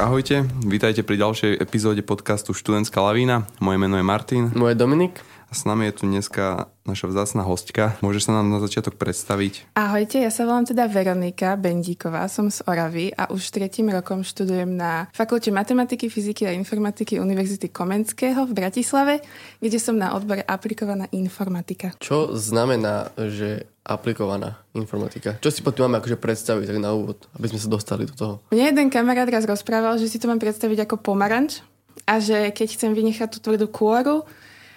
Ahojte, 0.00 0.48
vítajte 0.64 1.04
pri 1.04 1.20
ďalšej 1.20 1.60
epizóde 1.60 2.00
podcastu 2.00 2.56
Študentská 2.56 3.04
lavína. 3.04 3.44
Moje 3.60 3.76
meno 3.76 4.00
je 4.00 4.04
Martin. 4.08 4.48
Moje 4.56 4.72
Dominik. 4.72 5.20
A 5.50 5.58
s 5.58 5.66
nami 5.66 5.90
je 5.90 5.98
tu 5.98 6.06
dneska 6.06 6.70
naša 6.86 7.10
vzácna 7.10 7.42
hostka. 7.42 7.98
Môžeš 8.06 8.30
sa 8.30 8.38
nám 8.38 8.54
na 8.54 8.62
začiatok 8.62 8.94
predstaviť? 8.94 9.74
Ahojte, 9.74 10.22
ja 10.22 10.30
sa 10.30 10.46
volám 10.46 10.62
teda 10.62 10.86
Veronika 10.86 11.58
Bendíková, 11.58 12.30
som 12.30 12.54
z 12.54 12.62
Oravy 12.70 13.10
a 13.10 13.26
už 13.34 13.50
tretím 13.50 13.90
rokom 13.90 14.22
študujem 14.22 14.70
na 14.78 15.10
Fakulte 15.10 15.50
matematiky, 15.50 16.06
fyziky 16.06 16.46
a 16.46 16.54
informatiky 16.54 17.18
Univerzity 17.18 17.66
Komenského 17.66 18.46
v 18.46 18.52
Bratislave, 18.54 19.26
kde 19.58 19.78
som 19.82 19.98
na 19.98 20.14
odbore 20.14 20.46
aplikovaná 20.46 21.10
informatika. 21.10 21.98
Čo 21.98 22.38
znamená, 22.38 23.10
že 23.18 23.66
aplikovaná 23.82 24.54
informatika? 24.78 25.34
Čo 25.42 25.50
si 25.50 25.66
potom 25.66 25.90
máme 25.90 25.98
akože 25.98 26.14
predstaviť 26.14 26.70
tak 26.70 26.78
na 26.78 26.94
úvod, 26.94 27.26
aby 27.34 27.50
sme 27.50 27.58
sa 27.58 27.66
dostali 27.66 28.06
do 28.06 28.14
toho? 28.14 28.34
Mne 28.54 28.70
jeden 28.70 28.86
kamarát 28.86 29.26
raz 29.26 29.42
rozprával, 29.50 29.98
že 29.98 30.06
si 30.06 30.22
to 30.22 30.30
mám 30.30 30.38
predstaviť 30.38 30.86
ako 30.86 31.02
pomaranč 31.02 31.58
a 32.06 32.22
že 32.22 32.54
keď 32.54 32.78
chcem 32.78 32.94
vynechať 32.94 33.34
tú 33.34 33.50
tvrdú 33.50 33.66
kôru, 33.66 34.22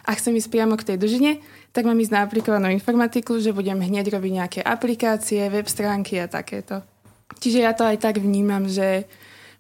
a 0.04 0.12
chcem 0.16 0.36
ísť 0.36 0.52
priamo 0.52 0.76
k 0.76 0.94
tej 0.94 0.98
dužine, 1.00 1.32
tak 1.72 1.88
mám 1.88 1.98
ísť 1.98 2.14
na 2.14 2.22
aplikovanú 2.28 2.70
informatiku, 2.70 3.40
že 3.40 3.56
budem 3.56 3.80
hneď 3.80 4.12
robiť 4.14 4.32
nejaké 4.32 4.60
aplikácie, 4.62 5.48
web 5.50 5.66
stránky 5.66 6.20
a 6.20 6.28
takéto. 6.28 6.84
Čiže 7.40 7.60
ja 7.64 7.72
to 7.74 7.88
aj 7.88 7.98
tak 8.04 8.20
vnímam, 8.20 8.70
že 8.70 9.10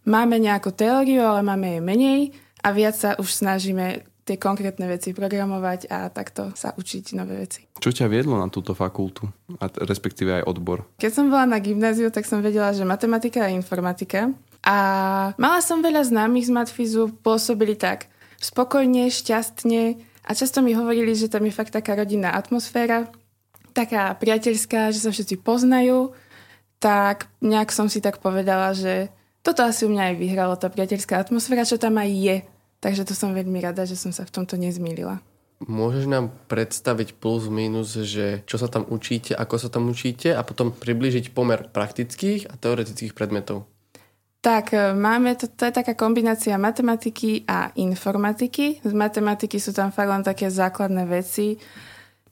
máme 0.06 0.38
nejakú 0.38 0.76
teóriu, 0.76 1.24
ale 1.24 1.42
máme 1.42 1.80
jej 1.80 1.84
menej 1.84 2.20
a 2.62 2.76
viac 2.76 2.96
sa 2.96 3.16
už 3.18 3.28
snažíme 3.32 4.06
tie 4.24 4.40
konkrétne 4.40 4.88
veci 4.88 5.12
programovať 5.12 5.92
a 5.92 6.08
takto 6.08 6.56
sa 6.56 6.72
učiť 6.72 7.12
nové 7.20 7.44
veci. 7.44 7.68
Čo 7.84 7.92
ťa 7.92 8.08
viedlo 8.08 8.40
na 8.40 8.48
túto 8.48 8.72
fakultu, 8.72 9.28
a 9.60 9.68
respektíve 9.68 10.40
aj 10.40 10.48
odbor? 10.48 10.88
Keď 10.96 11.12
som 11.12 11.28
bola 11.28 11.44
na 11.44 11.60
gymnáziu, 11.60 12.08
tak 12.08 12.24
som 12.24 12.40
vedela, 12.40 12.72
že 12.72 12.88
matematika 12.88 13.44
a 13.44 13.52
informatika. 13.52 14.32
A 14.64 14.78
mala 15.36 15.60
som 15.60 15.84
veľa 15.84 16.08
známych 16.08 16.48
z 16.48 16.56
matfizu, 16.56 17.12
pôsobili 17.20 17.76
tak 17.76 18.08
spokojne, 18.40 19.12
šťastne, 19.12 20.00
a 20.24 20.32
často 20.32 20.64
mi 20.64 20.72
hovorili, 20.72 21.12
že 21.14 21.28
tam 21.28 21.44
je 21.44 21.54
fakt 21.54 21.76
taká 21.76 22.00
rodinná 22.00 22.32
atmosféra, 22.32 23.12
taká 23.76 24.16
priateľská, 24.16 24.96
že 24.96 25.04
sa 25.04 25.12
všetci 25.12 25.44
poznajú, 25.44 26.16
tak 26.80 27.28
nejak 27.44 27.72
som 27.76 27.92
si 27.92 28.00
tak 28.00 28.24
povedala, 28.24 28.72
že 28.72 29.12
toto 29.44 29.64
asi 29.68 29.84
u 29.84 29.92
mňa 29.92 30.14
aj 30.14 30.16
vyhralo, 30.16 30.56
tá 30.56 30.72
priateľská 30.72 31.20
atmosféra, 31.20 31.68
čo 31.68 31.76
tam 31.76 32.00
aj 32.00 32.10
je. 32.12 32.38
Takže 32.80 33.08
to 33.08 33.16
som 33.16 33.36
veľmi 33.36 33.60
rada, 33.64 33.84
že 33.84 34.00
som 34.00 34.12
sa 34.12 34.24
v 34.24 34.32
tomto 34.32 34.56
nezmýlila. 34.60 35.20
Môžeš 35.64 36.12
nám 36.12 36.32
predstaviť 36.52 37.16
plus 37.16 37.48
minus, 37.48 37.96
že 37.96 38.44
čo 38.44 38.60
sa 38.60 38.68
tam 38.68 38.84
učíte, 38.84 39.32
ako 39.32 39.56
sa 39.56 39.72
tam 39.72 39.88
učíte 39.88 40.36
a 40.36 40.44
potom 40.44 40.76
priblížiť 40.76 41.32
pomer 41.32 41.72
praktických 41.72 42.52
a 42.52 42.60
teoretických 42.60 43.16
predmetov? 43.16 43.64
Tak 44.44 44.76
e, 44.76 44.92
máme, 44.92 45.40
to, 45.40 45.48
to 45.48 45.72
je 45.72 45.72
taká 45.72 45.96
kombinácia 45.96 46.60
matematiky 46.60 47.48
a 47.48 47.72
informatiky. 47.80 48.84
Z 48.84 48.92
matematiky 48.92 49.56
sú 49.56 49.72
tam 49.72 49.88
fakt 49.96 50.12
len 50.12 50.20
také 50.20 50.52
základné 50.52 51.08
veci. 51.08 51.56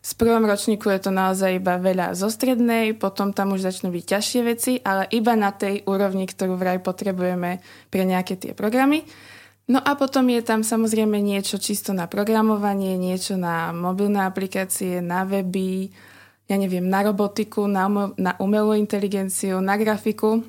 Z 0.04 0.12
prvom 0.20 0.44
ročníku 0.44 0.92
je 0.92 1.08
to 1.08 1.12
naozaj 1.14 1.56
iba 1.56 1.80
veľa 1.80 2.12
zo 2.12 2.28
strednej, 2.28 3.00
potom 3.00 3.32
tam 3.32 3.56
už 3.56 3.64
začnú 3.64 3.96
byť 3.96 4.04
ťažšie 4.04 4.42
veci, 4.44 4.76
ale 4.84 5.08
iba 5.16 5.40
na 5.40 5.56
tej 5.56 5.88
úrovni, 5.88 6.28
ktorú 6.28 6.60
vraj 6.60 6.84
potrebujeme 6.84 7.64
pre 7.88 8.04
nejaké 8.04 8.36
tie 8.36 8.52
programy. 8.52 9.08
No 9.72 9.80
a 9.80 9.96
potom 9.96 10.28
je 10.28 10.44
tam 10.44 10.68
samozrejme 10.68 11.16
niečo 11.22 11.64
čisto 11.64 11.96
na 11.96 12.12
programovanie, 12.12 13.00
niečo 13.00 13.40
na 13.40 13.72
mobilné 13.72 14.28
aplikácie, 14.28 15.00
na 15.00 15.24
weby, 15.24 15.88
ja 16.52 16.60
neviem, 16.60 16.92
na 16.92 17.08
robotiku, 17.08 17.72
na, 17.72 17.88
umelú 18.36 18.76
inteligenciu, 18.76 19.64
na 19.64 19.80
grafiku 19.80 20.44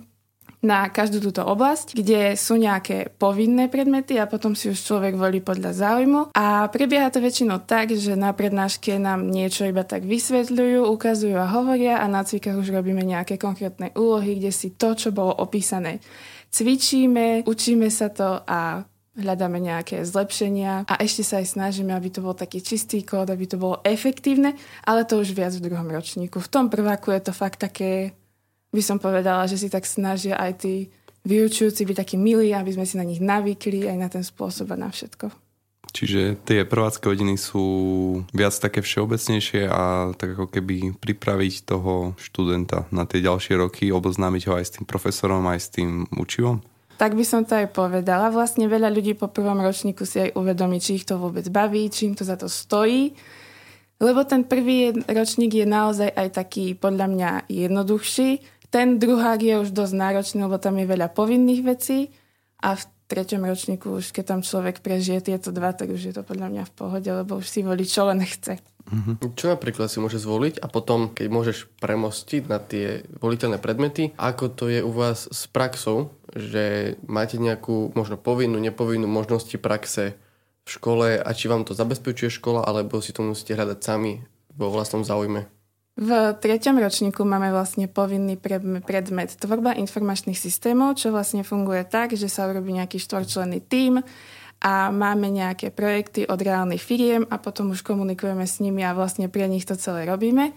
na 0.62 0.86
každú 0.86 1.18
túto 1.18 1.42
oblasť, 1.42 1.98
kde 1.98 2.38
sú 2.38 2.54
nejaké 2.54 3.10
povinné 3.18 3.66
predmety 3.66 4.14
a 4.22 4.30
potom 4.30 4.54
si 4.54 4.70
už 4.70 4.78
človek 4.78 5.18
volí 5.18 5.42
podľa 5.42 5.74
záujmu. 5.74 6.20
A 6.38 6.70
prebieha 6.70 7.10
to 7.10 7.18
väčšinou 7.18 7.66
tak, 7.66 7.90
že 7.90 8.14
na 8.14 8.30
prednáške 8.30 8.94
nám 9.02 9.26
niečo 9.26 9.66
iba 9.66 9.82
tak 9.82 10.06
vysvetľujú, 10.06 10.86
ukazujú 10.86 11.34
a 11.34 11.50
hovoria 11.50 11.98
a 11.98 12.06
na 12.06 12.22
cvikách 12.22 12.62
už 12.62 12.70
robíme 12.70 13.02
nejaké 13.02 13.42
konkrétne 13.42 13.90
úlohy, 13.98 14.38
kde 14.38 14.54
si 14.54 14.78
to, 14.78 14.94
čo 14.94 15.10
bolo 15.10 15.34
opísané, 15.34 15.98
cvičíme, 16.54 17.42
učíme 17.42 17.90
sa 17.90 18.14
to 18.14 18.46
a 18.46 18.86
hľadáme 19.12 19.60
nejaké 19.60 20.06
zlepšenia 20.08 20.88
a 20.88 20.94
ešte 21.04 21.20
sa 21.26 21.44
aj 21.44 21.52
snažíme, 21.52 21.92
aby 21.92 22.08
to 22.08 22.24
bol 22.24 22.32
taký 22.32 22.64
čistý 22.64 23.04
kód, 23.04 23.28
aby 23.28 23.44
to 23.44 23.60
bolo 23.60 23.84
efektívne, 23.84 24.56
ale 24.88 25.04
to 25.04 25.20
už 25.20 25.36
viac 25.36 25.52
v 25.52 25.68
druhom 25.68 25.84
ročníku. 25.84 26.40
V 26.40 26.48
tom 26.48 26.72
prváku 26.72 27.12
je 27.12 27.28
to 27.28 27.32
fakt 27.36 27.60
také 27.60 28.16
by 28.72 28.82
som 28.82 28.96
povedala, 28.96 29.44
že 29.44 29.60
si 29.60 29.68
tak 29.68 29.84
snažia 29.84 30.40
aj 30.40 30.64
tí 30.64 30.74
vyučujúci 31.22 31.86
byť 31.86 31.96
takí 31.96 32.16
milí, 32.18 32.50
aby 32.50 32.72
sme 32.74 32.88
si 32.88 32.98
na 32.98 33.06
nich 33.06 33.22
navykli 33.22 33.86
aj 33.86 33.96
na 34.00 34.08
ten 34.10 34.24
spôsob 34.26 34.74
a 34.74 34.80
na 34.80 34.90
všetko. 34.90 35.30
Čiže 35.92 36.40
tie 36.48 36.64
prvácké 36.64 37.04
hodiny 37.04 37.36
sú 37.36 37.64
viac 38.32 38.56
také 38.56 38.80
všeobecnejšie 38.80 39.68
a 39.68 40.16
tak 40.16 40.40
ako 40.40 40.48
keby 40.48 40.96
pripraviť 40.96 41.68
toho 41.68 42.16
študenta 42.16 42.88
na 42.88 43.04
tie 43.04 43.20
ďalšie 43.20 43.60
roky, 43.60 43.92
oboznámiť 43.92 44.42
ho 44.48 44.52
aj 44.56 44.64
s 44.64 44.72
tým 44.80 44.84
profesorom, 44.88 45.44
aj 45.52 45.60
s 45.60 45.68
tým 45.68 46.08
učivom? 46.16 46.64
Tak 46.96 47.12
by 47.12 47.24
som 47.28 47.44
to 47.44 47.60
aj 47.60 47.76
povedala. 47.76 48.32
Vlastne 48.32 48.72
veľa 48.72 48.88
ľudí 48.88 49.12
po 49.12 49.28
prvom 49.28 49.60
ročníku 49.60 50.08
si 50.08 50.22
aj 50.22 50.32
uvedomí, 50.32 50.80
či 50.80 50.96
ich 50.96 51.04
to 51.04 51.20
vôbec 51.20 51.44
baví, 51.52 51.92
či 51.92 52.08
im 52.08 52.16
to 52.16 52.24
za 52.24 52.40
to 52.40 52.48
stojí. 52.48 53.12
Lebo 54.00 54.24
ten 54.24 54.48
prvý 54.48 54.96
ročník 55.04 55.60
je 55.60 55.66
naozaj 55.68 56.08
aj 56.08 56.28
taký 56.40 56.72
podľa 56.72 57.06
mňa 57.12 57.30
jednoduchší 57.52 58.61
ten 58.72 58.96
druhák 58.96 59.38
je 59.38 59.54
už 59.60 59.76
dosť 59.76 59.94
náročný, 59.94 60.48
lebo 60.48 60.56
tam 60.56 60.80
je 60.80 60.88
veľa 60.88 61.12
povinných 61.12 61.60
vecí 61.60 62.08
a 62.64 62.72
v 62.72 62.82
treťom 63.12 63.44
ročníku 63.44 64.00
už 64.00 64.16
keď 64.16 64.24
tam 64.24 64.40
človek 64.40 64.80
prežije 64.80 65.28
tieto 65.28 65.52
dva, 65.52 65.76
tak 65.76 65.92
už 65.92 66.00
je 66.00 66.14
to 66.16 66.24
podľa 66.24 66.48
mňa 66.48 66.64
v 66.64 66.72
pohode, 66.72 67.10
lebo 67.12 67.44
už 67.44 67.46
si 67.46 67.60
volí, 67.60 67.84
čo 67.84 68.08
len 68.08 68.24
chce. 68.24 68.64
Mm-hmm. 68.88 69.36
Čo 69.36 69.52
napríklad 69.52 69.86
si 69.92 70.00
môže 70.00 70.18
zvoliť 70.18 70.58
a 70.58 70.66
potom, 70.66 71.12
keď 71.12 71.26
môžeš 71.28 71.58
premostiť 71.78 72.42
na 72.48 72.58
tie 72.58 73.04
voliteľné 73.20 73.60
predmety, 73.60 74.16
ako 74.16 74.44
to 74.50 74.64
je 74.72 74.80
u 74.80 74.90
vás 74.90 75.28
s 75.28 75.46
praxou, 75.46 76.10
že 76.32 76.96
máte 77.04 77.36
nejakú 77.36 77.92
možno 77.92 78.16
povinnú, 78.16 78.56
nepovinnú 78.58 79.06
možnosti 79.06 79.54
praxe 79.60 80.16
v 80.64 80.68
škole 80.68 81.20
a 81.20 81.30
či 81.36 81.46
vám 81.46 81.68
to 81.68 81.76
zabezpečuje 81.76 82.32
škola, 82.32 82.64
alebo 82.64 82.98
si 83.04 83.12
to 83.14 83.22
musíte 83.22 83.54
hľadať 83.54 83.78
sami 83.84 84.24
vo 84.56 84.72
vlastnom 84.72 85.04
záujme? 85.04 85.46
V 85.92 86.08
treťom 86.40 86.80
ročníku 86.80 87.20
máme 87.20 87.52
vlastne 87.52 87.84
povinný 87.84 88.40
predmet 88.40 89.36
tvorba 89.36 89.76
informačných 89.76 90.40
systémov, 90.40 90.96
čo 90.96 91.12
vlastne 91.12 91.44
funguje 91.44 91.84
tak, 91.84 92.16
že 92.16 92.32
sa 92.32 92.48
urobí 92.48 92.72
nejaký 92.72 92.96
štvorčlenný 92.96 93.60
tím 93.68 94.00
a 94.64 94.88
máme 94.88 95.28
nejaké 95.28 95.68
projekty 95.68 96.24
od 96.24 96.40
reálnych 96.40 96.80
firiem 96.80 97.28
a 97.28 97.36
potom 97.36 97.76
už 97.76 97.84
komunikujeme 97.84 98.48
s 98.48 98.64
nimi 98.64 98.80
a 98.80 98.96
vlastne 98.96 99.28
pre 99.28 99.44
nich 99.44 99.68
to 99.68 99.76
celé 99.76 100.08
robíme. 100.08 100.56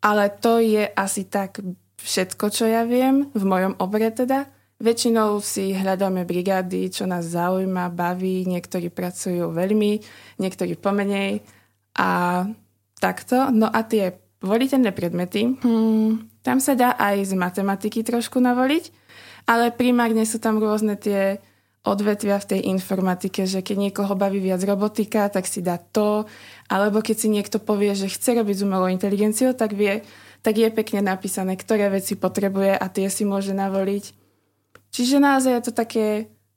Ale 0.00 0.32
to 0.32 0.56
je 0.64 0.88
asi 0.96 1.28
tak 1.28 1.60
všetko, 2.00 2.48
čo 2.48 2.64
ja 2.64 2.88
viem, 2.88 3.28
v 3.36 3.44
mojom 3.44 3.76
obore 3.84 4.08
teda. 4.16 4.48
Väčšinou 4.80 5.44
si 5.44 5.76
hľadáme 5.76 6.24
brigády, 6.24 6.88
čo 6.88 7.04
nás 7.04 7.28
zaujíma, 7.36 7.92
baví, 7.92 8.48
niektorí 8.48 8.88
pracujú 8.88 9.52
veľmi, 9.52 10.00
niektorí 10.40 10.76
pomenej 10.80 11.44
a 12.00 12.42
takto. 12.96 13.52
No 13.52 13.68
a 13.68 13.80
tie 13.84 14.23
voliteľné 14.44 14.92
predmety, 14.92 15.56
hmm, 15.56 16.44
tam 16.44 16.60
sa 16.60 16.76
dá 16.76 16.92
aj 17.00 17.32
z 17.32 17.32
matematiky 17.34 18.04
trošku 18.04 18.38
navoliť, 18.38 18.92
ale 19.48 19.72
primárne 19.72 20.28
sú 20.28 20.36
tam 20.36 20.60
rôzne 20.60 21.00
tie 21.00 21.40
odvetvia 21.84 22.40
v 22.40 22.48
tej 22.56 22.60
informatike, 22.72 23.44
že 23.44 23.60
keď 23.60 23.76
niekoho 23.88 24.16
baví 24.16 24.40
viac 24.40 24.64
robotika, 24.64 25.28
tak 25.28 25.44
si 25.44 25.60
dá 25.60 25.76
to, 25.76 26.24
alebo 26.72 27.04
keď 27.04 27.16
si 27.16 27.28
niekto 27.28 27.60
povie, 27.60 27.92
že 27.92 28.08
chce 28.08 28.40
robiť 28.40 28.56
s 28.56 28.64
umelou 28.64 28.88
inteligenciou, 28.88 29.52
tak 29.52 29.76
vie, 29.76 30.00
tak 30.40 30.56
je 30.56 30.68
pekne 30.72 31.04
napísané, 31.04 31.60
ktoré 31.60 31.92
veci 31.92 32.16
potrebuje 32.16 32.72
a 32.72 32.86
tie 32.88 33.12
si 33.12 33.28
môže 33.28 33.52
navoliť. 33.52 34.04
Čiže 34.96 35.20
naozaj 35.20 35.52
je 35.60 35.64
to 35.68 35.72
také 35.76 36.06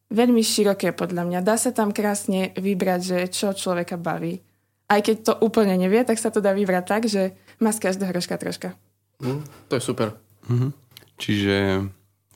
veľmi 0.08 0.40
široké 0.40 0.96
podľa 0.96 1.28
mňa. 1.28 1.40
Dá 1.44 1.60
sa 1.60 1.76
tam 1.76 1.92
krásne 1.92 2.56
vybrať, 2.56 3.00
že 3.04 3.18
čo 3.28 3.52
človeka 3.52 4.00
baví. 4.00 4.40
Aj 4.88 5.04
keď 5.04 5.16
to 5.24 5.34
úplne 5.44 5.76
nevie, 5.76 6.08
tak 6.08 6.16
sa 6.16 6.32
to 6.32 6.40
dá 6.40 6.56
vybrať 6.56 6.84
tak, 6.88 7.04
že 7.12 7.36
má 7.58 7.72
z 7.74 7.80
každého 7.90 8.12
rožka 8.14 8.38
troška. 8.38 8.78
Mm, 9.22 9.42
to 9.68 9.74
je 9.76 9.82
super. 9.82 10.14
Mm-hmm. 10.50 10.72
Čiže 11.18 11.56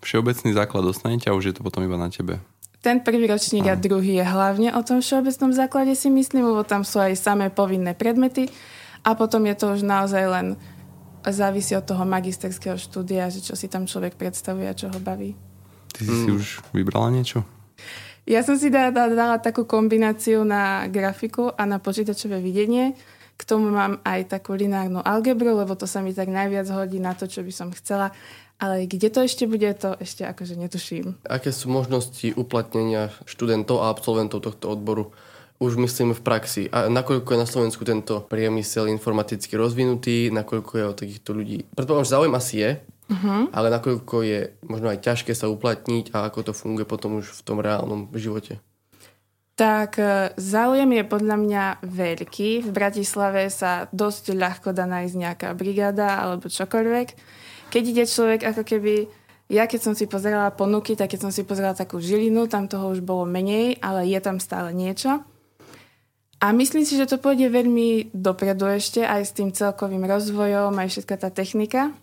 všeobecný 0.01 0.49
základ 0.57 0.81
dostanete 0.81 1.29
a 1.29 1.37
už 1.37 1.53
je 1.53 1.53
to 1.53 1.61
potom 1.61 1.85
iba 1.85 1.97
na 1.97 2.09
tebe. 2.09 2.41
Ten 2.81 3.05
prvý 3.05 3.29
ročník 3.29 3.69
a 3.69 3.77
druhý 3.77 4.17
je 4.17 4.25
hlavne 4.25 4.73
o 4.73 4.81
tom 4.81 5.05
všeobecnom 5.05 5.53
základe 5.53 5.93
si 5.93 6.09
myslím, 6.09 6.49
lebo 6.49 6.65
tam 6.65 6.81
sú 6.81 6.97
aj 6.97 7.13
samé 7.13 7.53
povinné 7.53 7.93
predmety 7.93 8.49
a 9.05 9.13
potom 9.13 9.45
je 9.45 9.53
to 9.53 9.77
už 9.77 9.85
naozaj 9.85 10.25
len 10.25 10.47
závisí 11.21 11.77
od 11.77 11.85
toho 11.85 12.01
magisterského 12.01 12.81
štúdia, 12.81 13.29
že 13.29 13.45
čo 13.45 13.53
si 13.53 13.69
tam 13.69 13.85
človek 13.85 14.17
predstavuje 14.17 14.65
a 14.65 14.73
čo 14.73 14.89
ho 14.89 14.97
baví. 14.97 15.37
Ty 15.93 16.09
si 16.09 16.29
mm. 16.33 16.37
už 16.41 16.45
vybrala 16.73 17.13
niečo? 17.13 17.45
Ja 18.25 18.41
som 18.41 18.57
si 18.57 18.73
dala, 18.73 18.89
dala, 18.89 19.13
dala 19.13 19.37
takú 19.37 19.69
kombináciu 19.69 20.41
na 20.41 20.89
grafiku 20.89 21.53
a 21.53 21.69
na 21.69 21.77
počítačové 21.77 22.41
videnie. 22.41 22.97
K 23.41 23.43
tomu 23.49 23.73
mám 23.73 23.97
aj 24.05 24.37
takú 24.37 24.53
lineárnu 24.53 25.01
algebru, 25.01 25.57
lebo 25.57 25.73
to 25.73 25.89
sa 25.89 26.05
mi 26.05 26.13
tak 26.13 26.29
najviac 26.29 26.69
hodí 26.69 27.01
na 27.01 27.17
to, 27.17 27.25
čo 27.25 27.41
by 27.41 27.49
som 27.49 27.73
chcela. 27.73 28.13
ale 28.61 28.85
kde 28.85 29.09
to 29.09 29.25
ešte 29.25 29.49
bude, 29.49 29.65
to 29.73 29.97
ešte 29.97 30.21
akože 30.21 30.53
netuším. 30.53 31.17
Aké 31.25 31.49
sú 31.49 31.73
možnosti 31.73 32.29
uplatnenia 32.37 33.09
študentov 33.25 33.81
a 33.81 33.89
absolventov 33.89 34.45
tohto 34.45 34.69
odboru? 34.69 35.09
Už 35.57 35.81
myslím 35.81 36.13
v 36.13 36.21
praxi. 36.21 36.63
A 36.69 36.85
nakoľko 36.85 37.33
je 37.33 37.41
na 37.41 37.49
Slovensku 37.49 37.81
tento 37.81 38.21
priemysel 38.29 38.85
informaticky 38.93 39.57
rozvinutý, 39.57 40.29
nakoľko 40.29 40.71
je 40.77 40.85
o 40.85 40.93
takýchto 40.93 41.33
ľudí. 41.33 41.65
Predpokladám, 41.73 42.05
že 42.05 42.13
záujem 42.13 42.33
asi 42.37 42.55
je, 42.61 42.69
uh-huh. 43.09 43.41
ale 43.49 43.67
nakoľko 43.73 44.15
je 44.25 44.39
možno 44.69 44.87
aj 44.93 45.05
ťažké 45.09 45.33
sa 45.33 45.49
uplatniť 45.49 46.13
a 46.13 46.29
ako 46.29 46.49
to 46.49 46.53
funguje 46.53 46.85
potom 46.85 47.17
už 47.17 47.33
v 47.33 47.41
tom 47.41 47.57
reálnom 47.61 48.13
živote. 48.13 48.61
Tak 49.61 50.01
e, 50.01 50.33
záujem 50.41 50.89
je 50.89 51.03
podľa 51.05 51.37
mňa 51.37 51.63
veľký. 51.85 52.65
V 52.65 52.69
Bratislave 52.73 53.45
sa 53.53 53.85
dosť 53.93 54.33
ľahko 54.33 54.73
dá 54.73 54.89
nájsť 54.89 55.13
nejaká 55.13 55.49
brigáda 55.53 56.17
alebo 56.17 56.49
čokoľvek. 56.49 57.07
Keď 57.69 57.83
ide 57.85 58.09
človek 58.09 58.41
ako 58.41 58.65
keby... 58.65 59.05
Ja 59.53 59.69
keď 59.69 59.85
som 59.85 59.93
si 59.93 60.09
pozerala 60.09 60.49
ponuky, 60.49 60.97
tak 60.97 61.13
keď 61.13 61.29
som 61.29 61.31
si 61.35 61.45
pozerala 61.45 61.77
takú 61.77 62.01
žilinu, 62.01 62.49
tam 62.49 62.65
toho 62.65 62.89
už 62.89 63.05
bolo 63.05 63.27
menej, 63.27 63.77
ale 63.85 64.09
je 64.09 64.17
tam 64.17 64.41
stále 64.41 64.73
niečo. 64.73 65.21
A 66.41 66.55
myslím 66.57 66.81
si, 66.81 66.97
že 66.97 67.05
to 67.05 67.21
pôjde 67.21 67.53
veľmi 67.53 68.15
dopredu 68.17 68.65
ešte 68.65 69.05
aj 69.05 69.21
s 69.27 69.35
tým 69.37 69.53
celkovým 69.53 70.01
rozvojom, 70.09 70.73
aj 70.73 70.89
všetká 70.89 71.15
tá 71.21 71.29
technika. 71.29 71.93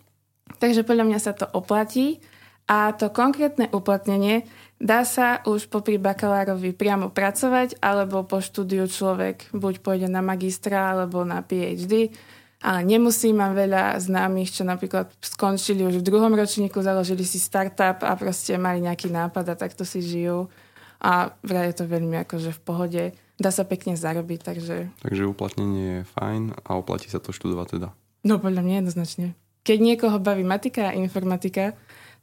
Takže 0.63 0.87
podľa 0.87 1.11
mňa 1.11 1.19
sa 1.19 1.35
to 1.35 1.43
oplatí. 1.51 2.23
A 2.69 2.93
to 2.93 3.09
konkrétne 3.09 3.65
uplatnenie 3.73 4.45
Dá 4.79 5.03
sa 5.03 5.43
už 5.43 5.67
popri 5.67 5.99
bakalárovi 5.99 6.71
priamo 6.71 7.11
pracovať, 7.11 7.83
alebo 7.83 8.23
po 8.23 8.39
štúdiu 8.39 8.87
človek 8.87 9.51
buď 9.51 9.83
pôjde 9.83 10.07
na 10.07 10.23
magistra, 10.23 10.95
alebo 10.95 11.27
na 11.27 11.43
PhD, 11.43 12.15
ale 12.59 12.83
nemusí, 12.83 13.31
mám 13.31 13.55
veľa 13.55 13.95
známych, 14.03 14.51
čo 14.51 14.67
napríklad 14.67 15.07
skončili 15.23 15.87
už 15.87 16.03
v 16.03 16.07
druhom 16.11 16.31
ročníku, 16.35 16.83
založili 16.83 17.23
si 17.23 17.39
startup 17.39 18.03
a 18.03 18.11
proste 18.19 18.59
mali 18.59 18.83
nejaký 18.83 19.07
nápad 19.07 19.55
a 19.55 19.55
takto 19.55 19.87
si 19.87 20.03
žijú. 20.03 20.51
A 20.99 21.31
vraj 21.39 21.71
je 21.71 21.79
to 21.79 21.85
veľmi 21.87 22.19
akože 22.27 22.51
v 22.51 22.61
pohode. 22.63 23.03
Dá 23.39 23.55
sa 23.55 23.63
pekne 23.63 23.95
zarobiť, 23.95 24.39
takže... 24.43 24.91
Takže 24.99 25.23
uplatnenie 25.31 26.03
je 26.03 26.09
fajn 26.19 26.59
a 26.67 26.69
oplatí 26.75 27.07
sa 27.07 27.23
to 27.23 27.31
študovať 27.31 27.79
teda. 27.79 27.89
No 28.27 28.35
podľa 28.43 28.67
mňa 28.67 28.75
jednoznačne. 28.83 29.39
Keď 29.63 29.77
niekoho 29.79 30.19
baví 30.19 30.43
matika 30.43 30.91
a 30.91 30.97
informatika, 30.99 31.79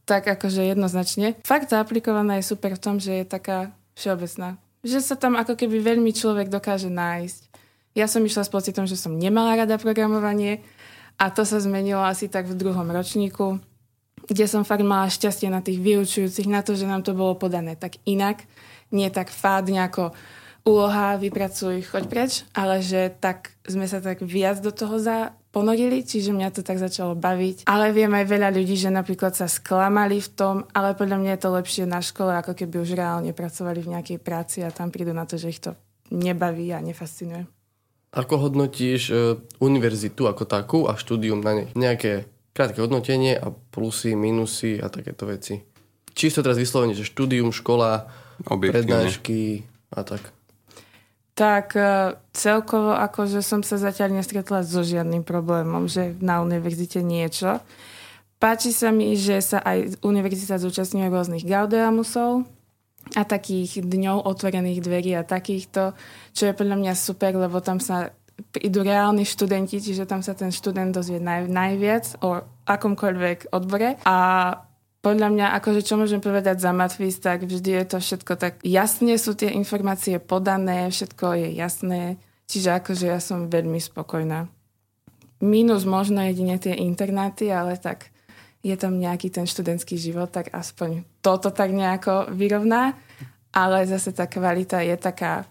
tak 0.06 0.24
akože 0.24 0.62
jednoznačne. 0.62 1.34
Fakt 1.42 1.68
zaaplikovaná 1.74 2.38
je 2.38 2.46
super 2.46 2.78
v 2.78 2.82
tom, 2.82 2.96
že 3.02 3.20
je 3.20 3.24
taká 3.26 3.74
všeobecná. 3.98 4.56
Že 4.86 4.98
sa 5.02 5.14
tam 5.18 5.34
ako 5.34 5.58
keby 5.58 5.82
veľmi 5.82 6.14
človek 6.14 6.46
dokáže 6.46 6.86
nájsť. 6.86 7.40
Ja 7.98 8.06
som 8.06 8.22
išla 8.22 8.46
s 8.46 8.52
pocitom, 8.54 8.86
že 8.86 8.94
som 8.94 9.18
nemala 9.18 9.58
rada 9.58 9.74
programovanie 9.82 10.62
a 11.18 11.32
to 11.34 11.42
sa 11.42 11.58
zmenilo 11.58 12.04
asi 12.04 12.30
tak 12.30 12.46
v 12.46 12.54
druhom 12.54 12.86
ročníku, 12.86 13.58
kde 14.30 14.44
som 14.46 14.62
fakt 14.68 14.86
mala 14.86 15.10
šťastie 15.10 15.50
na 15.50 15.64
tých 15.64 15.82
vyučujúcich, 15.82 16.46
na 16.46 16.62
to, 16.62 16.78
že 16.78 16.86
nám 16.86 17.02
to 17.02 17.16
bolo 17.16 17.34
podané 17.34 17.74
tak 17.74 17.98
inak, 18.06 18.46
nie 18.94 19.10
tak 19.10 19.32
fádne 19.32 19.90
ako 19.90 20.14
úloha, 20.66 21.14
vypracuj, 21.16 21.86
choď 21.86 22.04
preč, 22.10 22.32
ale 22.50 22.82
že 22.82 23.14
tak 23.22 23.54
sme 23.64 23.86
sa 23.86 24.02
tak 24.02 24.18
viac 24.20 24.58
do 24.58 24.74
toho 24.74 24.98
za, 24.98 25.32
ponorili, 25.56 26.04
čiže 26.04 26.36
mňa 26.36 26.52
to 26.52 26.60
tak 26.60 26.76
začalo 26.76 27.16
baviť. 27.16 27.64
Ale 27.64 27.94
viem 27.94 28.12
aj 28.12 28.26
veľa 28.28 28.52
ľudí, 28.52 28.76
že 28.76 28.92
napríklad 28.92 29.32
sa 29.32 29.48
sklamali 29.48 30.20
v 30.20 30.28
tom, 30.36 30.54
ale 30.76 30.92
podľa 30.92 31.16
mňa 31.16 31.30
je 31.32 31.40
to 31.40 31.50
lepšie 31.56 31.84
na 31.88 32.04
škole, 32.04 32.34
ako 32.36 32.52
keby 32.52 32.82
už 32.82 32.92
reálne 32.92 33.32
pracovali 33.32 33.80
v 33.80 33.96
nejakej 33.96 34.18
práci 34.20 34.60
a 34.60 34.68
tam 34.68 34.92
prídu 34.92 35.16
na 35.16 35.24
to, 35.24 35.40
že 35.40 35.48
ich 35.48 35.62
to 35.64 35.72
nebaví 36.12 36.76
a 36.76 36.84
nefascinuje. 36.84 37.48
Ako 38.12 38.36
hodnotíš 38.36 39.02
e, 39.08 39.40
univerzitu 39.64 40.28
ako 40.28 40.44
takú 40.44 40.84
a 40.90 40.98
štúdium 40.98 41.40
na 41.40 41.52
nej? 41.56 41.68
Nejaké 41.72 42.28
krátke 42.52 42.84
hodnotenie 42.84 43.36
a 43.36 43.48
plusy, 43.48 44.12
minusy 44.12 44.76
a 44.76 44.92
takéto 44.92 45.24
veci. 45.24 45.64
Čisto 46.16 46.40
teraz 46.40 46.56
vyslovene, 46.60 46.96
že 46.96 47.04
štúdium, 47.04 47.52
škola, 47.52 48.08
prednášky 48.44 49.68
a 49.92 50.00
tak 50.04 50.35
tak 51.36 51.76
e, 51.76 52.16
celkovo 52.32 52.96
akože 52.96 53.44
som 53.44 53.60
sa 53.60 53.76
zatiaľ 53.76 54.16
nestretla 54.16 54.64
so 54.64 54.80
žiadnym 54.80 55.20
problémom, 55.20 55.84
že 55.84 56.16
na 56.24 56.40
univerzite 56.40 57.04
niečo. 57.04 57.60
Páči 58.40 58.72
sa 58.72 58.88
mi, 58.88 59.12
že 59.20 59.44
sa 59.44 59.60
aj 59.60 60.00
univerzita 60.00 60.56
zúčastňuje 60.56 61.12
rôznych 61.12 61.44
gaudeamusov 61.44 62.48
a 63.12 63.22
takých 63.22 63.84
dňov 63.84 64.24
otvorených 64.24 64.80
dverí 64.80 65.12
a 65.12 65.28
takýchto, 65.28 65.92
čo 66.32 66.42
je 66.48 66.56
podľa 66.56 66.76
mňa 66.80 66.92
super, 66.96 67.36
lebo 67.36 67.60
tam 67.60 67.84
sa 67.84 68.16
idú 68.56 68.84
reálni 68.84 69.24
študenti, 69.24 69.80
čiže 69.80 70.08
tam 70.08 70.20
sa 70.24 70.32
ten 70.32 70.52
študent 70.52 70.92
dozvie 70.92 71.20
naj, 71.20 71.48
najviac 71.48 72.04
o 72.24 72.44
akomkoľvek 72.64 73.52
odbore 73.52 74.00
a 74.04 74.16
podľa 75.06 75.30
mňa, 75.30 75.46
akože 75.62 75.86
čo 75.86 75.94
môžem 75.94 76.18
povedať 76.18 76.58
za 76.58 76.74
Matvis, 76.74 77.22
tak 77.22 77.46
vždy 77.46 77.78
je 77.78 77.84
to 77.86 77.98
všetko 78.02 78.32
tak 78.34 78.58
jasne 78.66 79.14
sú 79.14 79.38
tie 79.38 79.54
informácie 79.54 80.18
podané, 80.18 80.90
všetko 80.90 81.46
je 81.46 81.48
jasné, 81.54 82.18
čiže 82.50 82.82
akože 82.82 83.06
ja 83.14 83.22
som 83.22 83.46
veľmi 83.46 83.78
spokojná. 83.78 84.50
Minus 85.38 85.86
možno 85.86 86.26
jedine 86.26 86.58
tie 86.58 86.74
internáty, 86.74 87.54
ale 87.54 87.78
tak 87.78 88.10
je 88.66 88.74
tam 88.74 88.98
nejaký 88.98 89.30
ten 89.30 89.46
študentský 89.46 89.94
život, 89.94 90.34
tak 90.34 90.50
aspoň 90.50 91.06
toto 91.22 91.54
tak 91.54 91.70
nejako 91.70 92.34
vyrovná, 92.34 92.98
ale 93.54 93.86
zase 93.86 94.10
tá 94.10 94.26
kvalita 94.26 94.82
je 94.82 94.98
taká 94.98 95.46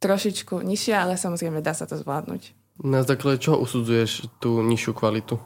trošičku 0.00 0.64
nižšia, 0.64 1.04
ale 1.04 1.20
samozrejme 1.20 1.60
dá 1.60 1.76
sa 1.76 1.84
to 1.84 2.00
zvládnuť. 2.00 2.56
Na 2.80 3.04
základe 3.04 3.44
čoho 3.44 3.60
usudzuješ 3.60 4.32
tú 4.40 4.64
nižšiu 4.64 4.96
kvalitu? 4.96 5.36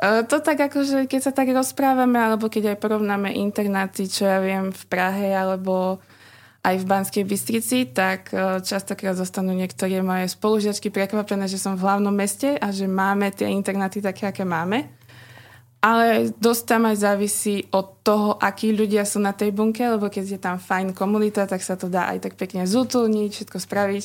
E, 0.00 0.24
to 0.24 0.40
tak 0.40 0.56
akože, 0.56 1.04
keď 1.04 1.20
sa 1.20 1.32
tak 1.36 1.52
rozprávame, 1.52 2.16
alebo 2.16 2.48
keď 2.48 2.72
aj 2.72 2.78
porovnáme 2.80 3.36
internáty, 3.36 4.08
čo 4.08 4.24
ja 4.24 4.40
viem 4.40 4.72
v 4.72 4.82
Prahe, 4.88 5.36
alebo 5.36 6.00
aj 6.64 6.76
v 6.80 6.88
Banskej 6.88 7.24
Bystrici, 7.28 7.84
tak 7.92 8.32
e, 8.32 8.64
častokrát 8.64 9.12
zostanú 9.12 9.52
niektoré 9.52 10.00
moje 10.00 10.32
spolužiačky 10.32 10.88
prekvapené, 10.88 11.44
že 11.52 11.60
som 11.60 11.76
v 11.76 11.84
hlavnom 11.84 12.12
meste 12.16 12.56
a 12.56 12.72
že 12.72 12.88
máme 12.88 13.28
tie 13.32 13.52
internáty 13.52 14.00
také, 14.00 14.32
aké 14.32 14.48
máme. 14.48 14.88
Ale 15.80 16.32
dosť 16.36 16.62
tam 16.64 16.92
aj 16.92 16.96
závisí 17.00 17.64
od 17.72 18.04
toho, 18.04 18.36
akí 18.36 18.72
ľudia 18.72 19.08
sú 19.08 19.16
na 19.16 19.32
tej 19.32 19.52
bunke, 19.52 19.80
lebo 19.80 20.12
keď 20.12 20.24
je 20.36 20.40
tam 20.40 20.60
fajn 20.60 20.92
komunita, 20.92 21.48
tak 21.48 21.64
sa 21.64 21.76
to 21.76 21.88
dá 21.88 22.08
aj 22.12 22.28
tak 22.28 22.34
pekne 22.36 22.68
zútulniť, 22.68 23.32
všetko 23.32 23.56
spraviť. 23.56 24.04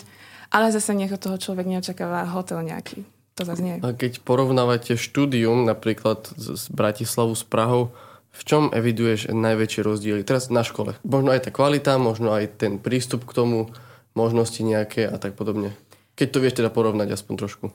Ale 0.56 0.71
zase 0.71 0.95
nech 0.95 1.11
od 1.11 1.19
toho 1.19 1.35
človek 1.35 1.68
neočakáva 1.68 2.31
hotel 2.31 2.64
nejaký 2.64 3.15
to 3.35 3.44
zase 3.44 3.61
nie. 3.61 3.75
A 3.83 3.92
keď 3.92 4.23
porovnávate 4.23 4.95
štúdium 4.95 5.68
napríklad 5.68 6.31
z 6.39 6.65
Bratislavu 6.71 7.35
s 7.35 7.44
Prahou, 7.44 7.92
v 8.35 8.42
čom 8.44 8.63
eviduješ 8.71 9.31
najväčšie 9.31 9.81
rozdiely? 9.83 10.27
Teraz 10.27 10.51
na 10.51 10.63
škole. 10.63 10.95
Možno 11.07 11.31
aj 11.31 11.47
tá 11.47 11.49
kvalita, 11.51 11.95
možno 11.99 12.35
aj 12.35 12.59
ten 12.59 12.80
prístup 12.80 13.23
k 13.23 13.35
tomu, 13.35 13.71
možnosti 14.15 14.59
nejaké 14.59 15.07
a 15.07 15.15
tak 15.19 15.35
podobne. 15.35 15.75
Keď 16.15 16.27
to 16.31 16.39
vieš 16.39 16.59
teda 16.59 16.71
porovnať 16.71 17.11
aspoň 17.15 17.33
trošku. 17.35 17.65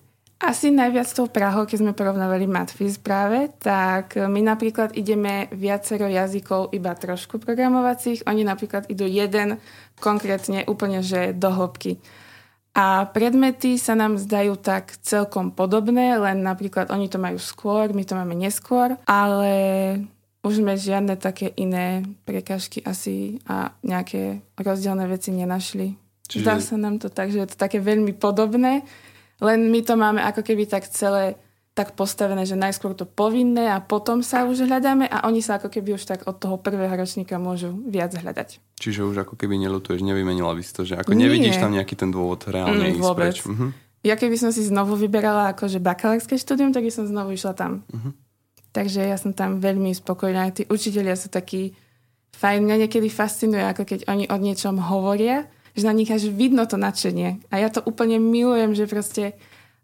Asi 0.41 0.73
najviac 0.73 1.05
tou 1.13 1.29
Prahou, 1.29 1.69
keď 1.69 1.85
sme 1.85 1.93
porovnávali 1.93 2.49
Matfiz 2.49 2.97
práve, 2.97 3.53
tak 3.61 4.17
my 4.17 4.41
napríklad 4.41 4.97
ideme 4.97 5.53
viacero 5.53 6.09
jazykov 6.09 6.73
iba 6.73 6.97
trošku 6.97 7.37
programovacích. 7.37 8.25
Oni 8.25 8.41
napríklad 8.41 8.89
idú 8.89 9.05
jeden 9.05 9.61
konkrétne 10.01 10.65
úplne, 10.65 11.05
že 11.05 11.37
do 11.37 11.53
hĺbky. 11.53 12.01
A 12.71 13.03
predmety 13.11 13.75
sa 13.83 13.99
nám 13.99 14.15
zdajú 14.15 14.55
tak 14.55 14.95
celkom 15.03 15.51
podobné, 15.51 16.15
len 16.15 16.47
napríklad 16.47 16.95
oni 16.95 17.11
to 17.11 17.19
majú 17.19 17.37
skôr, 17.43 17.91
my 17.91 18.07
to 18.07 18.15
máme 18.15 18.39
neskôr, 18.39 18.95
ale 19.11 19.53
už 20.47 20.63
sme 20.63 20.79
žiadne 20.79 21.19
také 21.19 21.51
iné 21.59 22.07
prekažky 22.23 22.81
asi 22.87 23.43
a 23.45 23.75
nejaké 23.83 24.41
rozdielne 24.57 25.05
veci 25.11 25.35
nenašli. 25.35 25.99
Čiže... 26.31 26.47
Zdá 26.47 26.57
sa 26.63 26.77
nám 26.79 27.03
to 27.03 27.11
tak, 27.11 27.35
že 27.35 27.43
je 27.43 27.49
to 27.51 27.59
také 27.59 27.83
veľmi 27.83 28.15
podobné, 28.15 28.87
len 29.43 29.59
my 29.67 29.81
to 29.83 29.99
máme 29.99 30.23
ako 30.23 30.47
keby 30.47 30.71
tak 30.71 30.87
celé 30.87 31.35
tak 31.71 31.95
postavené, 31.95 32.43
že 32.43 32.59
najskôr 32.59 32.99
to 32.99 33.07
povinné 33.07 33.71
a 33.71 33.79
potom 33.79 34.27
sa 34.27 34.43
už 34.43 34.67
hľadáme 34.67 35.07
a 35.07 35.25
oni 35.31 35.39
sa 35.39 35.63
ako 35.63 35.71
keby 35.71 35.95
už 35.95 36.03
tak 36.03 36.27
od 36.27 36.37
toho 36.37 36.59
prvého 36.59 36.91
ročníka 36.91 37.39
môžu 37.39 37.71
viac 37.87 38.11
hľadať. 38.11 38.59
Čiže 38.83 39.07
už 39.07 39.23
ako 39.23 39.39
keby 39.39 39.55
nelutuješ, 39.55 40.03
nevymenila 40.03 40.51
by 40.53 40.63
si 40.67 40.73
to, 40.75 40.83
že 40.83 40.99
ako 40.99 41.15
Nie. 41.15 41.31
nevidíš 41.31 41.63
tam 41.63 41.71
nejaký 41.71 41.95
ten 41.95 42.11
dôvod 42.11 42.43
reálne 42.51 42.91
mm, 42.91 42.99
ísť 42.99 43.11
preč. 43.15 43.37
Uh-huh. 43.47 43.71
Ja 44.03 44.19
keby 44.19 44.35
som 44.35 44.51
si 44.51 44.67
znovu 44.67 44.99
vyberala 44.99 45.55
akože 45.55 45.79
bakalárske 45.79 46.35
štúdium, 46.35 46.75
tak 46.75 46.83
by 46.83 46.93
som 46.93 47.07
znovu 47.07 47.39
išla 47.39 47.55
tam. 47.55 47.87
Uh-huh. 47.87 48.13
Takže 48.75 49.07
ja 49.07 49.15
som 49.15 49.31
tam 49.31 49.63
veľmi 49.63 49.95
spokojná. 49.95 50.51
Tí 50.51 50.67
učiteľia 50.67 51.15
sú 51.15 51.31
takí 51.31 51.75
fajn. 52.35 52.67
Mňa 52.67 52.77
niekedy 52.87 53.11
fascinuje, 53.11 53.63
ako 53.63 53.83
keď 53.87 54.01
oni 54.11 54.27
o 54.31 54.37
niečom 54.39 54.79
hovoria, 54.79 55.47
že 55.75 55.87
na 55.87 55.95
nich 55.95 56.11
až 56.11 56.31
vidno 56.31 56.67
to 56.67 56.79
nadšenie. 56.79 57.47
A 57.51 57.63
ja 57.63 57.69
to 57.71 57.83
úplne 57.83 58.19
milujem, 58.19 58.75
že 58.75 58.91
proste 58.91 59.39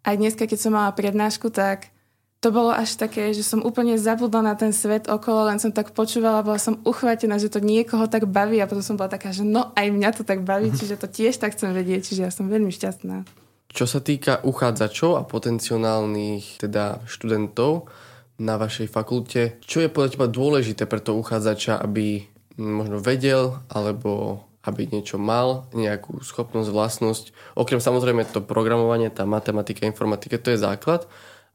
aj 0.07 0.15
dneska, 0.15 0.47
keď 0.47 0.59
som 0.63 0.73
mala 0.73 0.95
prednášku, 0.95 1.51
tak 1.51 1.91
to 2.39 2.55
bolo 2.55 2.71
až 2.71 2.95
také, 2.95 3.35
že 3.35 3.43
som 3.43 3.65
úplne 3.67 3.99
zabudla 3.99 4.41
na 4.41 4.55
ten 4.55 4.71
svet 4.71 5.11
okolo, 5.11 5.51
len 5.51 5.59
som 5.59 5.75
tak 5.75 5.91
počúvala, 5.91 6.47
bola 6.47 6.63
som 6.63 6.79
uchvátená, 6.87 7.43
že 7.43 7.51
to 7.51 7.59
niekoho 7.59 8.07
tak 8.07 8.31
baví 8.31 8.63
a 8.63 8.71
potom 8.71 8.87
som 8.87 8.95
bola 8.95 9.11
taká, 9.11 9.35
že 9.35 9.43
no 9.43 9.75
aj 9.75 9.91
mňa 9.91 10.11
to 10.15 10.23
tak 10.23 10.47
baví, 10.47 10.71
čiže 10.71 11.01
to 11.01 11.11
tiež 11.11 11.43
tak 11.43 11.59
chcem 11.59 11.75
vedieť, 11.75 12.07
čiže 12.07 12.23
ja 12.23 12.31
som 12.31 12.47
veľmi 12.47 12.71
šťastná. 12.71 13.27
Čo 13.67 13.85
sa 13.85 13.99
týka 13.99 14.41
uchádzačov 14.47 15.19
a 15.19 15.27
potenciálnych 15.27 16.63
teda 16.63 17.03
študentov, 17.05 17.91
na 18.37 18.61
vašej 18.61 18.89
fakulte. 18.93 19.57
Čo 19.65 19.85
je 19.85 19.93
podľa 19.93 20.13
teba 20.13 20.29
dôležité 20.29 20.85
pre 20.85 21.01
toho 21.01 21.25
uchádzača, 21.25 21.81
aby 21.81 22.25
možno 22.61 23.01
vedel 23.01 23.61
alebo 23.69 24.45
aby 24.67 24.91
niečo 24.91 25.17
mal, 25.17 25.71
nejakú 25.71 26.19
schopnosť, 26.21 26.69
vlastnosť. 26.75 27.25
Okrem 27.55 27.79
samozrejme 27.79 28.27
to 28.27 28.43
programovanie, 28.43 29.15
tá 29.15 29.23
matematika, 29.23 29.87
informatika, 29.87 30.43
to 30.43 30.53
je 30.53 30.59
základ, 30.59 31.07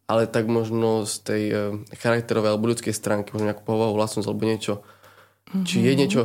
ale 0.07 0.31
tak 0.31 0.47
možno 0.47 1.03
z 1.03 1.15
tej 1.23 1.43
e, 1.51 1.55
charakterovej 1.99 2.55
alebo 2.55 2.71
ľudskej 2.71 2.95
stránky, 2.95 3.35
možno 3.35 3.51
nejakú 3.51 3.67
povahu, 3.67 3.93
vlastnosť 3.99 4.27
alebo 4.27 4.47
niečo. 4.47 4.73
Mm-hmm. 5.51 5.65
Či 5.67 5.75
je 5.83 5.93
niečo, 5.93 6.21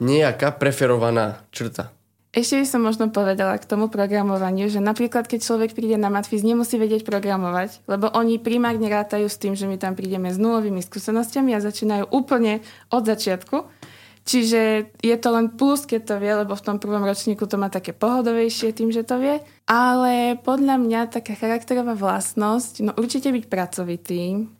nejaká 0.00 0.52
preferovaná 0.60 1.48
črta. 1.48 1.96
Ešte 2.36 2.60
by 2.60 2.66
som 2.68 2.84
možno 2.84 3.08
povedala 3.08 3.56
k 3.56 3.64
tomu 3.64 3.88
programovaniu, 3.88 4.68
že 4.68 4.76
napríklad 4.76 5.24
keď 5.24 5.40
človek 5.40 5.72
príde 5.72 5.96
na 5.96 6.12
matfiz, 6.12 6.44
nemusí 6.44 6.76
vedieť 6.76 7.00
programovať, 7.08 7.88
lebo 7.88 8.12
oni 8.12 8.36
primárne 8.36 8.92
rátajú 8.92 9.24
s 9.24 9.40
tým, 9.40 9.56
že 9.56 9.64
my 9.64 9.80
tam 9.80 9.96
prídeme 9.96 10.28
s 10.28 10.36
nulovými 10.36 10.84
skúsenostiami 10.84 11.56
a 11.56 11.64
začínajú 11.64 12.12
úplne 12.12 12.60
od 12.92 13.08
začiatku. 13.08 13.75
Čiže 14.26 14.90
je 15.06 15.16
to 15.22 15.28
len 15.30 15.54
plus, 15.54 15.86
keď 15.86 16.00
to 16.02 16.14
vie, 16.18 16.34
lebo 16.34 16.58
v 16.58 16.66
tom 16.66 16.82
prvom 16.82 17.06
ročníku 17.06 17.46
to 17.46 17.54
má 17.54 17.70
také 17.70 17.94
pohodovejšie 17.94 18.74
tým, 18.74 18.90
že 18.90 19.06
to 19.06 19.22
vie. 19.22 19.38
Ale 19.70 20.34
podľa 20.42 20.82
mňa 20.82 21.14
taká 21.14 21.38
charakterová 21.38 21.94
vlastnosť, 21.94 22.82
no 22.82 22.90
určite 22.98 23.30
byť 23.30 23.44
pracovitý, 23.46 24.50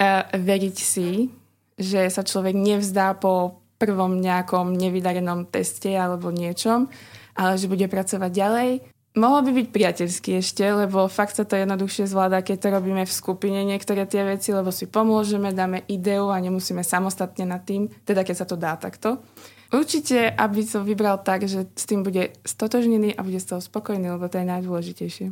a 0.00 0.28
veriť 0.32 0.76
si, 0.76 1.28
že 1.76 2.08
sa 2.08 2.24
človek 2.24 2.56
nevzdá 2.56 3.20
po 3.20 3.60
prvom 3.76 4.16
nejakom 4.16 4.72
nevydarenom 4.72 5.52
teste 5.52 5.92
alebo 5.92 6.32
niečom, 6.32 6.88
ale 7.36 7.60
že 7.60 7.68
bude 7.68 7.84
pracovať 7.92 8.30
ďalej. 8.32 8.70
Mohol 9.16 9.48
by 9.48 9.50
byť 9.56 9.68
priateľský 9.72 10.30
ešte, 10.44 10.60
lebo 10.60 11.08
fakt 11.08 11.32
sa 11.32 11.48
to 11.48 11.56
jednoduchšie 11.56 12.04
zvláda, 12.04 12.44
keď 12.44 12.56
to 12.60 12.68
robíme 12.68 13.00
v 13.00 13.08
skupine 13.08 13.64
niektoré 13.64 14.04
tie 14.04 14.20
veci, 14.28 14.52
lebo 14.52 14.68
si 14.68 14.84
pomôžeme, 14.84 15.56
dáme 15.56 15.88
ideu 15.88 16.28
a 16.28 16.36
nemusíme 16.36 16.84
samostatne 16.84 17.48
nad 17.48 17.64
tým, 17.64 17.88
teda 18.04 18.20
keď 18.28 18.36
sa 18.36 18.44
to 18.44 18.60
dá 18.60 18.76
takto. 18.76 19.24
Určite, 19.72 20.36
aby 20.36 20.60
som 20.68 20.84
vybral 20.84 21.24
tak, 21.24 21.48
že 21.48 21.64
s 21.64 21.88
tým 21.88 22.04
bude 22.04 22.36
stotožnený 22.44 23.16
a 23.16 23.24
bude 23.24 23.40
z 23.40 23.56
toho 23.56 23.64
spokojný, 23.64 24.04
lebo 24.12 24.28
to 24.28 24.36
je 24.36 24.46
najdôležitejšie. 24.52 25.26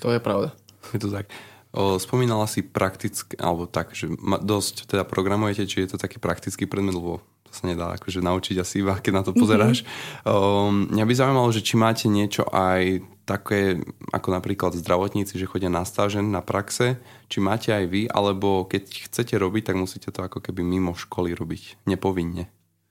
To 0.00 0.08
je 0.14 0.20
pravda. 0.22 0.54
Je 0.94 1.02
to 1.02 1.10
tak. 1.10 1.26
O, 1.74 1.98
spomínala 1.98 2.46
si 2.46 2.62
prakticky, 2.62 3.34
alebo 3.36 3.66
tak, 3.66 3.92
že 3.92 4.08
dosť 4.22 4.86
teda 4.86 5.02
programujete, 5.02 5.66
či 5.66 5.82
je 5.84 5.92
to 5.92 6.00
taký 6.00 6.16
praktický 6.16 6.64
predmet, 6.64 6.96
lebo 6.96 7.20
sa 7.50 7.64
nedá 7.66 7.94
akože 7.96 8.20
naučiť 8.22 8.56
asi 8.60 8.82
iba, 8.82 8.98
keď 8.98 9.12
na 9.12 9.22
to 9.22 9.32
pozeráš. 9.36 9.82
Mm-hmm. 9.82 10.28
Um, 10.28 10.74
mňa 10.90 11.04
by 11.06 11.14
zaujímalo, 11.14 11.50
že 11.54 11.64
či 11.64 11.74
máte 11.78 12.06
niečo 12.06 12.46
aj 12.50 13.04
také, 13.26 13.82
ako 14.14 14.28
napríklad 14.30 14.78
zdravotníci, 14.78 15.34
že 15.34 15.50
chodia 15.50 15.66
na 15.66 15.82
stážen, 15.82 16.30
na 16.30 16.40
praxe, 16.40 17.02
či 17.26 17.42
máte 17.42 17.74
aj 17.74 17.84
vy, 17.90 18.02
alebo 18.06 18.64
keď 18.70 19.10
chcete 19.10 19.34
robiť, 19.34 19.74
tak 19.74 19.76
musíte 19.76 20.14
to 20.14 20.22
ako 20.22 20.38
keby 20.38 20.62
mimo 20.62 20.94
školy 20.94 21.34
robiť, 21.34 21.90
nepovinne. 21.90 22.46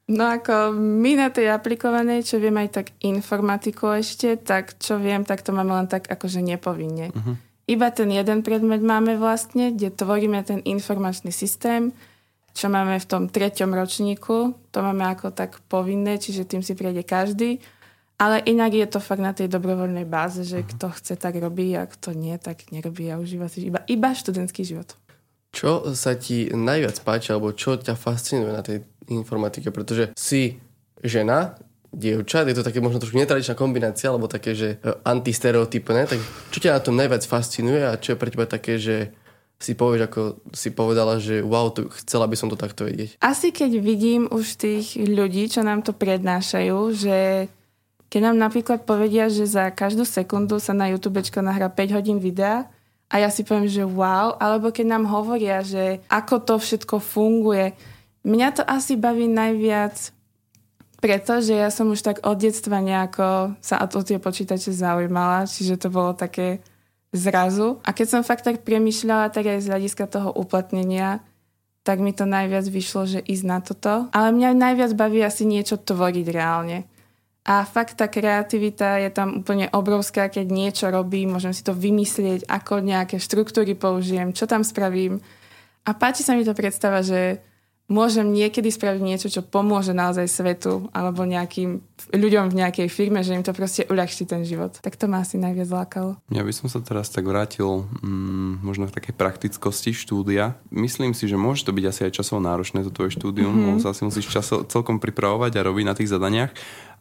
No 0.06 0.30
ako 0.30 0.76
my 0.76 1.18
na 1.18 1.34
tej 1.34 1.50
aplikovanej, 1.50 2.30
čo 2.30 2.38
viem 2.38 2.54
aj 2.62 2.70
tak 2.70 2.88
informatiku 3.02 3.98
ešte, 3.98 4.38
tak 4.38 4.78
čo 4.78 5.02
viem, 5.02 5.26
tak 5.26 5.42
to 5.42 5.50
máme 5.50 5.74
len 5.74 5.90
tak 5.90 6.06
akože 6.06 6.46
nepovinne. 6.46 7.10
Uh-huh. 7.10 7.36
Iba 7.66 7.90
ten 7.90 8.14
jeden 8.14 8.46
predmet 8.46 8.86
máme 8.86 9.18
vlastne, 9.18 9.74
kde 9.74 9.90
tvoríme 9.90 10.38
ten 10.46 10.62
informačný 10.62 11.34
systém, 11.34 11.90
čo 12.56 12.72
máme 12.72 12.96
v 12.96 13.06
tom 13.06 13.28
treťom 13.28 13.76
ročníku. 13.76 14.56
To 14.72 14.80
máme 14.80 15.04
ako 15.12 15.36
tak 15.36 15.60
povinné, 15.68 16.16
čiže 16.16 16.48
tým 16.48 16.64
si 16.64 16.72
prejde 16.72 17.04
každý. 17.04 17.60
Ale 18.16 18.40
inak 18.48 18.72
je 18.72 18.88
to 18.88 19.04
fakt 19.04 19.20
na 19.20 19.36
tej 19.36 19.52
dobrovoľnej 19.52 20.08
báze, 20.08 20.48
že 20.48 20.64
uh-huh. 20.64 20.72
kto 20.72 20.88
chce, 20.96 21.14
tak 21.20 21.36
robí 21.36 21.76
a 21.76 21.84
kto 21.84 22.16
nie, 22.16 22.40
tak 22.40 22.72
nerobí 22.72 23.12
a 23.12 23.20
užíva 23.20 23.52
si 23.52 23.68
iba, 23.68 23.84
iba 23.92 24.16
študentský 24.16 24.64
život. 24.64 24.96
Čo 25.52 25.92
sa 25.92 26.16
ti 26.16 26.48
najviac 26.48 26.96
páči, 27.04 27.36
alebo 27.36 27.52
čo 27.52 27.76
ťa 27.76 28.00
fascinuje 28.00 28.56
na 28.56 28.64
tej 28.64 28.88
informatike? 29.12 29.68
Pretože 29.76 30.16
si 30.16 30.64
žena, 31.04 31.60
dievčat, 31.92 32.48
je 32.48 32.56
to 32.56 32.64
také 32.64 32.84
možno 32.84 33.04
trošku 33.04 33.20
netradičná 33.20 33.56
kombinácia, 33.56 34.12
alebo 34.12 34.28
také, 34.28 34.52
že 34.52 34.80
e, 34.84 34.96
antistereotypné, 35.04 36.08
tak 36.08 36.20
čo 36.52 36.60
ťa 36.60 36.76
na 36.76 36.84
tom 36.84 36.96
najviac 37.00 37.24
fascinuje 37.24 37.84
a 37.88 37.96
čo 37.96 38.16
je 38.16 38.20
pre 38.20 38.32
teba 38.32 38.48
také, 38.48 38.76
že 38.76 39.16
si 39.66 39.74
povieš, 39.74 40.02
ako 40.06 40.22
si 40.54 40.70
povedala, 40.70 41.18
že 41.18 41.42
wow, 41.42 41.74
to, 41.74 41.90
chcela 42.06 42.30
by 42.30 42.38
som 42.38 42.54
to 42.54 42.58
takto 42.58 42.86
vedieť? 42.86 43.18
Asi 43.18 43.50
keď 43.50 43.82
vidím 43.82 44.30
už 44.30 44.62
tých 44.62 44.94
ľudí, 44.94 45.50
čo 45.50 45.66
nám 45.66 45.82
to 45.82 45.90
prednášajú, 45.98 46.78
že 46.94 47.50
keď 48.14 48.22
nám 48.30 48.38
napríklad 48.38 48.86
povedia, 48.86 49.26
že 49.34 49.50
za 49.50 49.74
každú 49.74 50.06
sekundu 50.06 50.62
sa 50.62 50.78
na 50.78 50.94
YouTube 50.94 51.18
nahrá 51.42 51.74
5 51.74 51.98
hodín 51.98 52.22
videa 52.22 52.70
a 53.10 53.16
ja 53.18 53.34
si 53.34 53.42
poviem, 53.42 53.66
že 53.66 53.82
wow, 53.82 54.38
alebo 54.38 54.70
keď 54.70 54.86
nám 54.86 55.10
hovoria, 55.10 55.66
že 55.66 56.06
ako 56.14 56.46
to 56.46 56.56
všetko 56.62 57.02
funguje. 57.02 57.74
Mňa 58.22 58.62
to 58.62 58.64
asi 58.70 58.94
baví 58.94 59.26
najviac 59.26 60.14
pretože 61.06 61.54
ja 61.54 61.70
som 61.70 61.94
už 61.94 62.02
tak 62.02 62.18
od 62.26 62.34
detstva 62.34 62.82
nejako 62.82 63.54
sa 63.62 63.78
o 63.78 64.02
tie 64.02 64.18
počítače 64.18 64.74
zaujímala, 64.74 65.46
čiže 65.46 65.78
to 65.78 65.94
bolo 65.94 66.18
také 66.18 66.66
zrazu. 67.16 67.80
A 67.88 67.96
keď 67.96 68.08
som 68.08 68.28
fakt 68.28 68.44
tak 68.44 68.68
premyšľala, 68.68 69.32
tak 69.32 69.48
aj 69.48 69.64
z 69.64 69.70
hľadiska 69.72 70.06
toho 70.12 70.30
uplatnenia, 70.36 71.24
tak 71.86 72.02
mi 72.02 72.12
to 72.12 72.26
najviac 72.26 72.66
vyšlo, 72.68 73.06
že 73.06 73.20
ísť 73.22 73.46
na 73.46 73.60
toto. 73.62 74.10
Ale 74.12 74.34
mňa 74.34 74.58
najviac 74.58 74.92
baví 74.98 75.22
asi 75.22 75.46
niečo 75.46 75.80
tvoriť 75.80 76.28
reálne. 76.34 76.90
A 77.46 77.62
fakt 77.62 78.02
tá 78.02 78.10
kreativita 78.10 78.98
je 79.06 79.14
tam 79.14 79.46
úplne 79.46 79.70
obrovská, 79.70 80.34
keď 80.34 80.50
niečo 80.50 80.90
robím, 80.90 81.38
môžem 81.38 81.54
si 81.54 81.62
to 81.62 81.78
vymyslieť, 81.78 82.50
ako 82.50 82.82
nejaké 82.82 83.22
štruktúry 83.22 83.78
použijem, 83.78 84.34
čo 84.34 84.50
tam 84.50 84.66
spravím. 84.66 85.22
A 85.86 85.94
páči 85.94 86.26
sa 86.26 86.34
mi 86.34 86.42
to 86.42 86.58
predstava, 86.58 87.06
že 87.06 87.38
môžem 87.86 88.34
niekedy 88.34 88.74
spraviť 88.74 89.02
niečo, 89.06 89.28
čo 89.30 89.46
pomôže 89.46 89.94
naozaj 89.94 90.26
svetu 90.26 90.90
alebo 90.90 91.22
nejakým 91.22 91.86
ľuďom 92.12 92.52
v 92.52 92.60
nejakej 92.60 92.88
firme, 92.92 93.24
že 93.24 93.34
im 93.34 93.44
to 93.44 93.56
proste 93.56 93.88
uľahčí 93.88 94.28
ten 94.28 94.44
život. 94.44 94.76
Tak 94.84 95.00
to 95.00 95.08
ma 95.08 95.24
asi 95.24 95.40
najviac 95.40 95.70
lákalo. 95.72 96.20
Ja 96.28 96.44
by 96.44 96.52
som 96.52 96.68
sa 96.68 96.84
teraz 96.84 97.08
tak 97.08 97.24
vrátil 97.24 97.88
mm, 98.04 98.62
možno 98.62 98.92
v 98.92 98.96
takej 98.96 99.16
praktickosti 99.16 99.96
štúdia. 99.96 100.60
Myslím 100.70 101.16
si, 101.16 101.32
že 101.32 101.40
môže 101.40 101.64
to 101.64 101.72
byť 101.72 101.86
asi 101.88 102.02
aj 102.08 102.16
časovo 102.20 102.44
náročné 102.44 102.84
to 102.84 102.92
tvoje 102.92 103.16
štúdium, 103.16 103.56
mm-hmm. 103.56 103.82
sa 103.82 103.96
asi 103.96 104.04
musíš 104.04 104.28
časo, 104.28 104.68
celkom 104.68 105.00
pripravovať 105.00 105.56
a 105.56 105.66
robiť 105.66 105.86
na 105.88 105.96
tých 105.96 106.12
zadaniach. 106.12 106.52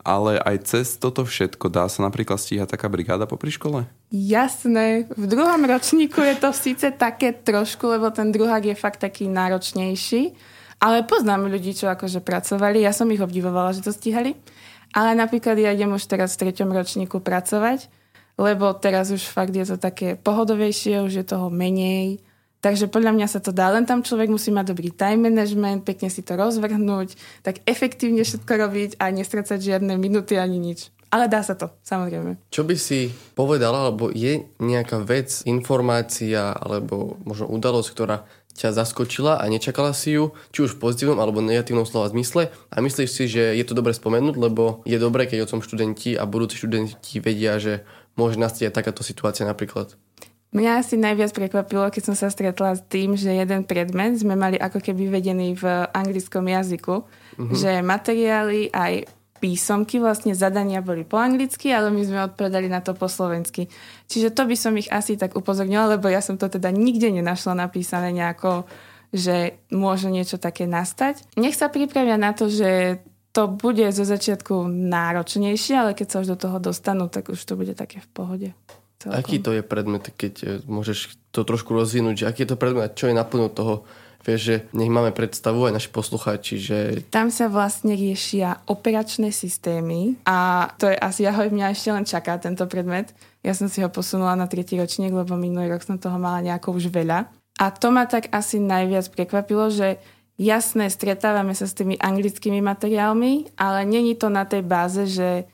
Ale 0.04 0.36
aj 0.36 0.68
cez 0.68 1.00
toto 1.00 1.24
všetko 1.24 1.72
dá 1.72 1.88
sa 1.88 2.04
napríklad 2.04 2.36
stíhať 2.36 2.76
taká 2.76 2.92
brigáda 2.92 3.24
po 3.24 3.40
škole? 3.40 3.88
Jasné. 4.12 5.08
V 5.08 5.24
druhom 5.24 5.64
ročníku 5.64 6.20
je 6.20 6.36
to 6.36 6.52
síce 6.52 6.84
také 7.00 7.32
trošku, 7.32 7.88
lebo 7.88 8.12
ten 8.12 8.28
druhák 8.28 8.68
je 8.68 8.76
fakt 8.76 9.00
taký 9.00 9.32
náročnejší 9.32 10.52
ale 10.84 11.00
poznám 11.08 11.48
ľudí, 11.48 11.72
čo 11.72 11.88
akože 11.88 12.20
pracovali. 12.20 12.84
Ja 12.84 12.92
som 12.92 13.08
ich 13.08 13.22
obdivovala, 13.22 13.72
že 13.72 13.80
to 13.80 13.88
stíhali. 13.88 14.36
Ale 14.94 15.18
napríklad 15.18 15.58
ja 15.58 15.74
idem 15.74 15.90
už 15.90 16.06
teraz 16.06 16.38
v 16.38 16.46
treťom 16.46 16.70
ročníku 16.70 17.18
pracovať, 17.18 17.90
lebo 18.38 18.70
teraz 18.78 19.10
už 19.10 19.26
fakt 19.26 19.50
je 19.50 19.66
to 19.66 19.76
také 19.78 20.14
pohodovejšie, 20.14 21.02
už 21.02 21.12
je 21.18 21.24
toho 21.26 21.50
menej. 21.50 22.22
Takže 22.64 22.88
podľa 22.88 23.12
mňa 23.12 23.26
sa 23.28 23.44
to 23.44 23.52
dá, 23.52 23.68
len 23.74 23.84
tam 23.84 24.00
človek 24.00 24.32
musí 24.32 24.48
mať 24.48 24.72
dobrý 24.72 24.88
time 24.88 25.28
management, 25.28 25.84
pekne 25.84 26.08
si 26.08 26.24
to 26.24 26.32
rozvrhnúť, 26.32 27.12
tak 27.44 27.60
efektívne 27.68 28.24
všetko 28.24 28.52
robiť 28.56 28.90
a 28.96 29.12
nestracať 29.12 29.60
žiadne 29.60 30.00
minuty 30.00 30.40
ani 30.40 30.56
nič. 30.56 30.88
Ale 31.12 31.30
dá 31.30 31.44
sa 31.44 31.54
to, 31.54 31.70
samozrejme. 31.84 32.40
Čo 32.50 32.66
by 32.66 32.74
si 32.74 33.12
povedala, 33.38 33.86
alebo 33.86 34.10
je 34.10 34.48
nejaká 34.58 34.98
vec, 35.04 35.44
informácia, 35.46 36.56
alebo 36.56 37.20
možno 37.22 37.52
udalosť, 37.54 37.88
ktorá 37.94 38.26
ťa 38.54 38.70
zaskočila 38.70 39.42
a 39.42 39.44
nečakala 39.50 39.90
si 39.90 40.14
ju, 40.14 40.32
či 40.54 40.64
už 40.64 40.78
v 40.78 40.80
pozitívnom 40.86 41.18
alebo 41.18 41.42
negatívnom 41.42 41.84
slova 41.84 42.10
zmysle 42.14 42.54
a 42.70 42.76
myslíš 42.78 43.10
si, 43.10 43.24
že 43.26 43.54
je 43.58 43.64
to 43.66 43.74
dobre 43.74 43.90
spomenúť, 43.90 44.34
lebo 44.38 44.80
je 44.86 44.96
dobré, 44.96 45.26
keď 45.26 45.44
o 45.44 45.50
tom 45.50 45.60
študenti 45.60 46.14
a 46.14 46.22
budúci 46.24 46.62
študenti 46.62 47.18
vedia, 47.18 47.58
že 47.58 47.82
môže 48.14 48.38
nastať 48.38 48.70
takáto 48.70 49.02
situácia 49.02 49.42
napríklad. 49.42 49.98
Mňa 50.54 50.86
asi 50.86 50.94
najviac 50.94 51.34
prekvapilo, 51.34 51.90
keď 51.90 52.02
som 52.06 52.14
sa 52.14 52.30
stretla 52.30 52.78
s 52.78 52.82
tým, 52.86 53.18
že 53.18 53.34
jeden 53.34 53.66
predmet 53.66 54.14
sme 54.22 54.38
mali 54.38 54.54
ako 54.54 54.78
keby 54.78 55.10
vedený 55.10 55.58
v 55.58 55.66
anglickom 55.90 56.46
jazyku, 56.46 57.02
mm-hmm. 57.02 57.58
že 57.58 57.82
materiály 57.82 58.70
aj 58.70 59.10
písomky, 59.44 60.00
vlastne 60.00 60.32
zadania 60.32 60.80
boli 60.80 61.04
po 61.04 61.20
anglicky, 61.20 61.68
ale 61.68 61.92
my 61.92 62.00
sme 62.00 62.24
odpovedali 62.32 62.72
na 62.72 62.80
to 62.80 62.96
po 62.96 63.12
slovensky. 63.12 63.68
Čiže 64.08 64.32
to 64.32 64.48
by 64.48 64.56
som 64.56 64.72
ich 64.80 64.88
asi 64.88 65.20
tak 65.20 65.36
upozornila, 65.36 65.84
lebo 65.92 66.08
ja 66.08 66.24
som 66.24 66.40
to 66.40 66.48
teda 66.48 66.72
nikde 66.72 67.12
nenašla 67.12 67.52
napísané 67.52 68.08
nejako, 68.16 68.64
že 69.12 69.60
môže 69.68 70.08
niečo 70.08 70.40
také 70.40 70.64
nastať. 70.64 71.36
Nech 71.36 71.60
sa 71.60 71.68
pripravia 71.68 72.16
na 72.16 72.32
to, 72.32 72.48
že 72.48 73.04
to 73.36 73.52
bude 73.52 73.84
zo 73.92 74.08
začiatku 74.08 74.64
náročnejšie, 74.64 75.74
ale 75.76 75.92
keď 75.92 76.06
sa 76.08 76.20
už 76.24 76.28
do 76.32 76.38
toho 76.40 76.56
dostanú, 76.56 77.12
tak 77.12 77.28
už 77.28 77.44
to 77.44 77.60
bude 77.60 77.76
také 77.76 78.00
v 78.00 78.08
pohode. 78.16 78.48
Celkom. 78.96 79.20
Aký 79.20 79.36
to 79.44 79.52
je 79.52 79.60
predmet, 79.60 80.08
keď 80.16 80.34
e, 80.40 80.46
môžeš 80.64 81.20
to 81.34 81.44
trošku 81.44 81.76
rozvinúť, 81.76 82.24
že 82.24 82.28
aký 82.30 82.48
je 82.48 82.50
to 82.54 82.56
predmet, 82.56 82.96
čo 82.96 83.12
je 83.12 83.18
naplno 83.18 83.52
toho 83.52 83.84
Vieš, 84.24 84.40
že 84.40 84.56
nech 84.72 84.88
máme 84.88 85.12
predstavu 85.12 85.68
aj 85.68 85.76
naši 85.76 85.90
poslucháči, 85.92 86.54
že... 86.56 86.78
Tam 87.12 87.28
sa 87.28 87.52
vlastne 87.52 87.92
riešia 87.92 88.64
operačné 88.64 89.28
systémy 89.28 90.16
a 90.24 90.68
to 90.80 90.88
je 90.88 90.96
asi, 90.96 91.28
ahoj, 91.28 91.52
mňa 91.52 91.76
ešte 91.76 91.92
len 91.92 92.08
čaká 92.08 92.40
tento 92.40 92.64
predmet. 92.64 93.12
Ja 93.44 93.52
som 93.52 93.68
si 93.68 93.84
ho 93.84 93.92
posunula 93.92 94.32
na 94.32 94.48
tretí 94.48 94.80
ročník, 94.80 95.12
lebo 95.12 95.36
minulý 95.36 95.76
rok 95.76 95.84
som 95.84 96.00
toho 96.00 96.16
mala 96.16 96.40
nejako 96.40 96.72
už 96.80 96.88
veľa. 96.88 97.28
A 97.60 97.70
to 97.70 97.92
ma 97.92 98.08
tak 98.08 98.32
asi 98.32 98.56
najviac 98.56 99.12
prekvapilo, 99.12 99.68
že 99.68 100.00
jasné, 100.40 100.88
stretávame 100.88 101.52
sa 101.52 101.68
s 101.68 101.76
tými 101.76 102.00
anglickými 102.00 102.58
materiálmi, 102.64 103.54
ale 103.60 103.84
není 103.84 104.16
to 104.16 104.32
na 104.32 104.48
tej 104.48 104.64
báze, 104.64 105.06
že 105.06 105.46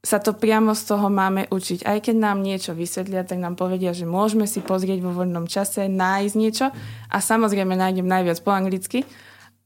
sa 0.00 0.16
to 0.16 0.32
priamo 0.32 0.72
z 0.72 0.82
toho 0.88 1.12
máme 1.12 1.44
učiť. 1.52 1.84
Aj 1.84 2.00
keď 2.00 2.16
nám 2.16 2.40
niečo 2.40 2.72
vysvetlia, 2.72 3.20
tak 3.24 3.36
nám 3.36 3.60
povedia, 3.60 3.92
že 3.92 4.08
môžeme 4.08 4.48
si 4.48 4.64
pozrieť 4.64 5.04
vo 5.04 5.12
voľnom 5.12 5.44
čase, 5.44 5.92
nájsť 5.92 6.34
niečo. 6.40 6.66
A 7.12 7.16
samozrejme 7.20 7.76
nájdem 7.76 8.08
najviac 8.08 8.40
po 8.40 8.48
anglicky, 8.48 9.04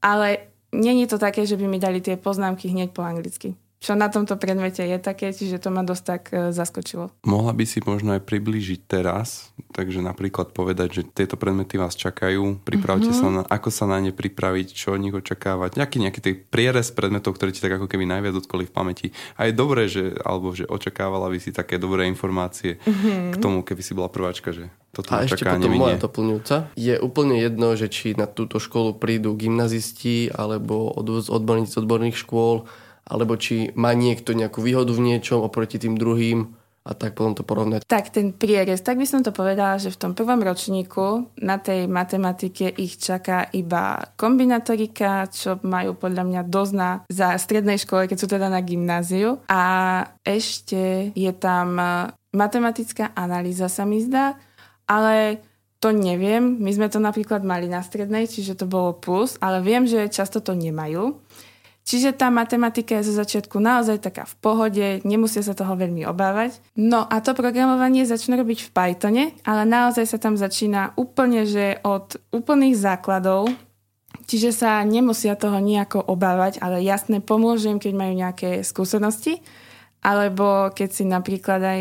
ale 0.03 0.51
není 0.75 1.07
to 1.07 1.23
také, 1.23 1.47
že 1.47 1.55
by 1.55 1.71
mi 1.71 1.79
dali 1.79 2.03
tie 2.03 2.19
poznámky 2.19 2.67
hneď 2.67 2.91
po 2.91 3.07
anglicky 3.07 3.55
čo 3.85 3.93
na 3.93 4.09
tomto 4.09 4.41
predmete 4.41 4.81
je 4.81 4.97
také, 4.97 5.29
čiže 5.29 5.61
to 5.61 5.69
ma 5.69 5.85
dosť 5.85 6.05
tak 6.09 6.23
e, 6.33 6.57
zaskočilo. 6.57 7.13
Mohla 7.29 7.53
by 7.53 7.65
si 7.69 7.85
možno 7.85 8.17
aj 8.17 8.25
priblížiť 8.25 8.81
teraz, 8.89 9.53
takže 9.77 10.01
napríklad 10.01 10.57
povedať, 10.57 10.89
že 10.89 11.03
tieto 11.05 11.37
predmety 11.37 11.77
vás 11.77 11.93
čakajú, 11.93 12.65
pripravte 12.65 13.13
mm-hmm. 13.13 13.29
sa 13.29 13.29
na, 13.29 13.43
ako 13.45 13.69
sa 13.69 13.85
na 13.85 14.01
ne 14.01 14.17
pripraviť, 14.17 14.73
čo 14.73 14.97
od 14.97 15.05
nich 15.05 15.13
očakávať, 15.13 15.77
nejaký, 15.77 16.01
nejaký 16.01 16.21
tej 16.25 16.35
prierez 16.49 16.89
predmetov, 16.97 17.37
ktoré 17.37 17.53
ti 17.53 17.61
tak 17.61 17.77
ako 17.77 17.85
keby 17.85 18.09
najviac 18.09 18.41
odkoli 18.41 18.65
v 18.65 18.73
pamäti. 18.73 19.07
A 19.37 19.45
je 19.45 19.53
dobré, 19.53 19.85
že, 19.85 20.17
alebo 20.25 20.57
že 20.57 20.65
očakávala 20.65 21.29
by 21.29 21.37
si 21.37 21.53
také 21.53 21.77
dobré 21.77 22.09
informácie 22.09 22.81
mm-hmm. 22.81 23.37
k 23.37 23.37
tomu, 23.37 23.61
keby 23.61 23.85
si 23.85 23.93
bola 23.93 24.09
prváčka, 24.09 24.57
že 24.57 24.73
toto 24.95 25.11
a 25.11 25.27
ešte 25.27 25.43
potom 25.43 25.61
nevidie. 25.61 25.83
moja 25.83 25.99
doplňujúca. 25.99 26.57
Je 26.79 26.95
úplne 27.03 27.37
jedno, 27.43 27.75
že 27.75 27.91
či 27.91 28.15
na 28.15 28.31
túto 28.31 28.63
školu 28.63 28.97
prídu 28.97 29.35
gymnazisti 29.35 30.31
alebo 30.31 30.95
od, 30.95 31.27
odborníci 31.27 31.75
z 31.75 31.81
odborných 31.83 32.17
škôl, 32.17 32.71
alebo 33.05 33.37
či 33.37 33.71
má 33.77 33.93
niekto 33.93 34.33
nejakú 34.33 34.65
výhodu 34.65 34.93
v 34.93 35.05
niečom 35.13 35.45
oproti 35.45 35.77
tým 35.77 36.01
druhým 36.01 36.57
a 36.85 36.93
tak 36.93 37.17
potom 37.17 37.33
to 37.33 37.41
porovnať. 37.41 37.89
Tak 37.89 38.13
ten 38.13 38.37
prierez, 38.37 38.85
tak 38.85 39.01
by 39.01 39.09
som 39.09 39.25
to 39.25 39.33
povedala, 39.33 39.81
že 39.81 39.89
v 39.89 40.01
tom 40.05 40.13
prvom 40.13 40.45
ročníku 40.45 41.33
na 41.41 41.57
tej 41.57 41.89
matematike 41.89 42.69
ich 42.77 43.01
čaká 43.01 43.49
iba 43.57 44.05
kombinatorika, 44.21 45.25
čo 45.33 45.57
majú 45.65 45.97
podľa 45.97 46.29
mňa 46.29 46.41
dosť 46.45 46.73
na, 46.77 46.91
za 47.09 47.33
strednej 47.41 47.81
škole, 47.81 48.05
keď 48.05 48.17
sú 48.21 48.29
teda 48.29 48.53
na 48.53 48.61
gymnáziu. 48.61 49.41
A 49.49 49.63
ešte 50.21 51.09
je 51.17 51.33
tam 51.33 51.81
e, 51.81 52.13
matematická 52.37 53.17
analýza 53.17 53.73
sa 53.73 53.89
mi 53.89 54.05
zdá, 54.05 54.37
ale 54.85 55.41
to 55.81 55.89
neviem. 55.89 56.61
My 56.61 56.69
sme 56.69 56.93
to 56.93 57.01
napríklad 57.01 57.41
mali 57.49 57.65
na 57.65 57.81
strednej, 57.81 58.29
čiže 58.29 58.61
to 58.61 58.69
bolo 58.69 58.93
plus, 58.93 59.41
ale 59.41 59.65
viem, 59.65 59.89
že 59.89 60.13
často 60.13 60.45
to 60.45 60.53
nemajú. 60.53 61.17
Čiže 61.85 62.17
tá 62.17 62.33
matematika 62.33 62.97
je 62.97 63.13
zo 63.13 63.15
začiatku 63.21 63.61
naozaj 63.61 64.01
taká 64.01 64.25
v 64.25 64.35
pohode, 64.41 64.87
nemusia 65.05 65.45
sa 65.45 65.53
toho 65.53 65.77
veľmi 65.77 66.09
obávať. 66.09 66.57
No 66.81 67.05
a 67.05 67.21
to 67.21 67.37
programovanie 67.37 68.09
začnú 68.09 68.41
robiť 68.41 68.65
v 68.65 68.73
Pythone, 68.73 69.25
ale 69.45 69.69
naozaj 69.69 70.09
sa 70.09 70.17
tam 70.17 70.41
začína 70.41 70.97
úplne, 70.97 71.45
že 71.45 71.77
od 71.85 72.17
úplných 72.33 72.73
základov, 72.73 73.53
čiže 74.25 74.57
sa 74.57 74.81
nemusia 74.81 75.37
toho 75.37 75.61
nejako 75.61 76.01
obávať, 76.09 76.57
ale 76.65 76.81
jasne 76.81 77.21
pomôžem, 77.21 77.77
keď 77.77 77.93
majú 77.93 78.13
nejaké 78.17 78.65
skúsenosti, 78.65 79.45
alebo 80.01 80.73
keď 80.73 80.89
si 80.89 81.05
napríklad 81.05 81.61
aj 81.61 81.81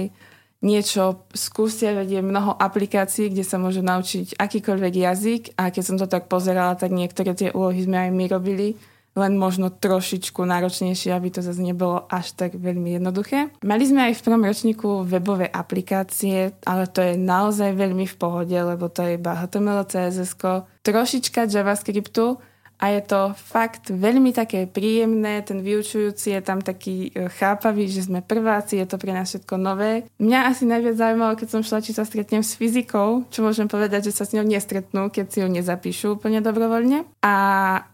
niečo 0.64 1.28
skúsia, 1.32 1.96
vedie 1.96 2.20
mnoho 2.20 2.56
aplikácií, 2.56 3.32
kde 3.32 3.44
sa 3.48 3.60
môžu 3.60 3.84
naučiť 3.84 4.40
akýkoľvek 4.40 4.94
jazyk. 4.96 5.42
A 5.60 5.72
keď 5.72 5.84
som 5.84 6.00
to 6.00 6.08
tak 6.08 6.32
pozerala, 6.32 6.80
tak 6.80 6.96
niektoré 6.96 7.36
tie 7.36 7.52
úlohy 7.52 7.84
sme 7.84 8.08
aj 8.08 8.12
my 8.16 8.26
robili 8.32 8.68
len 9.14 9.38
možno 9.38 9.70
trošičku 9.70 10.42
náročnejšie, 10.42 11.14
aby 11.14 11.30
to 11.30 11.46
zase 11.46 11.62
nebolo 11.62 12.10
až 12.10 12.34
tak 12.34 12.58
veľmi 12.58 12.98
jednoduché. 12.98 13.54
Mali 13.62 13.86
sme 13.86 14.10
aj 14.10 14.18
v 14.18 14.24
prvom 14.26 14.44
ročníku 14.44 14.90
webové 15.06 15.46
aplikácie, 15.46 16.58
ale 16.66 16.90
to 16.90 17.06
je 17.06 17.14
naozaj 17.14 17.78
veľmi 17.78 18.10
v 18.10 18.16
pohode, 18.18 18.58
lebo 18.58 18.90
to 18.90 19.06
je 19.06 19.22
iba 19.22 19.38
HTML, 19.38 19.86
CSS, 19.86 20.34
trošička 20.82 21.46
JavaScriptu, 21.46 22.42
a 22.84 22.92
je 22.92 23.02
to 23.08 23.32
fakt 23.32 23.96
veľmi 23.96 24.36
také 24.36 24.68
príjemné, 24.68 25.40
ten 25.48 25.64
vyučujúci 25.64 26.36
je 26.36 26.42
tam 26.44 26.60
taký 26.60 27.16
e, 27.16 27.32
chápavý, 27.32 27.88
že 27.88 28.12
sme 28.12 28.20
prváci, 28.20 28.76
je 28.76 28.84
to 28.84 29.00
pre 29.00 29.16
nás 29.16 29.32
všetko 29.32 29.56
nové. 29.56 30.04
Mňa 30.20 30.52
asi 30.52 30.68
najviac 30.68 31.00
zaujímalo, 31.00 31.40
keď 31.40 31.48
som 31.48 31.64
šla, 31.64 31.80
či 31.80 31.96
sa 31.96 32.04
stretnem 32.04 32.44
s 32.44 32.60
fyzikou, 32.60 33.24
čo 33.32 33.40
môžem 33.40 33.72
povedať, 33.72 34.12
že 34.12 34.20
sa 34.20 34.28
s 34.28 34.36
ňou 34.36 34.44
nestretnú, 34.44 35.08
keď 35.08 35.26
si 35.32 35.40
ju 35.40 35.48
nezapíšu 35.48 36.20
úplne 36.20 36.44
dobrovoľne. 36.44 37.08
A 37.24 37.36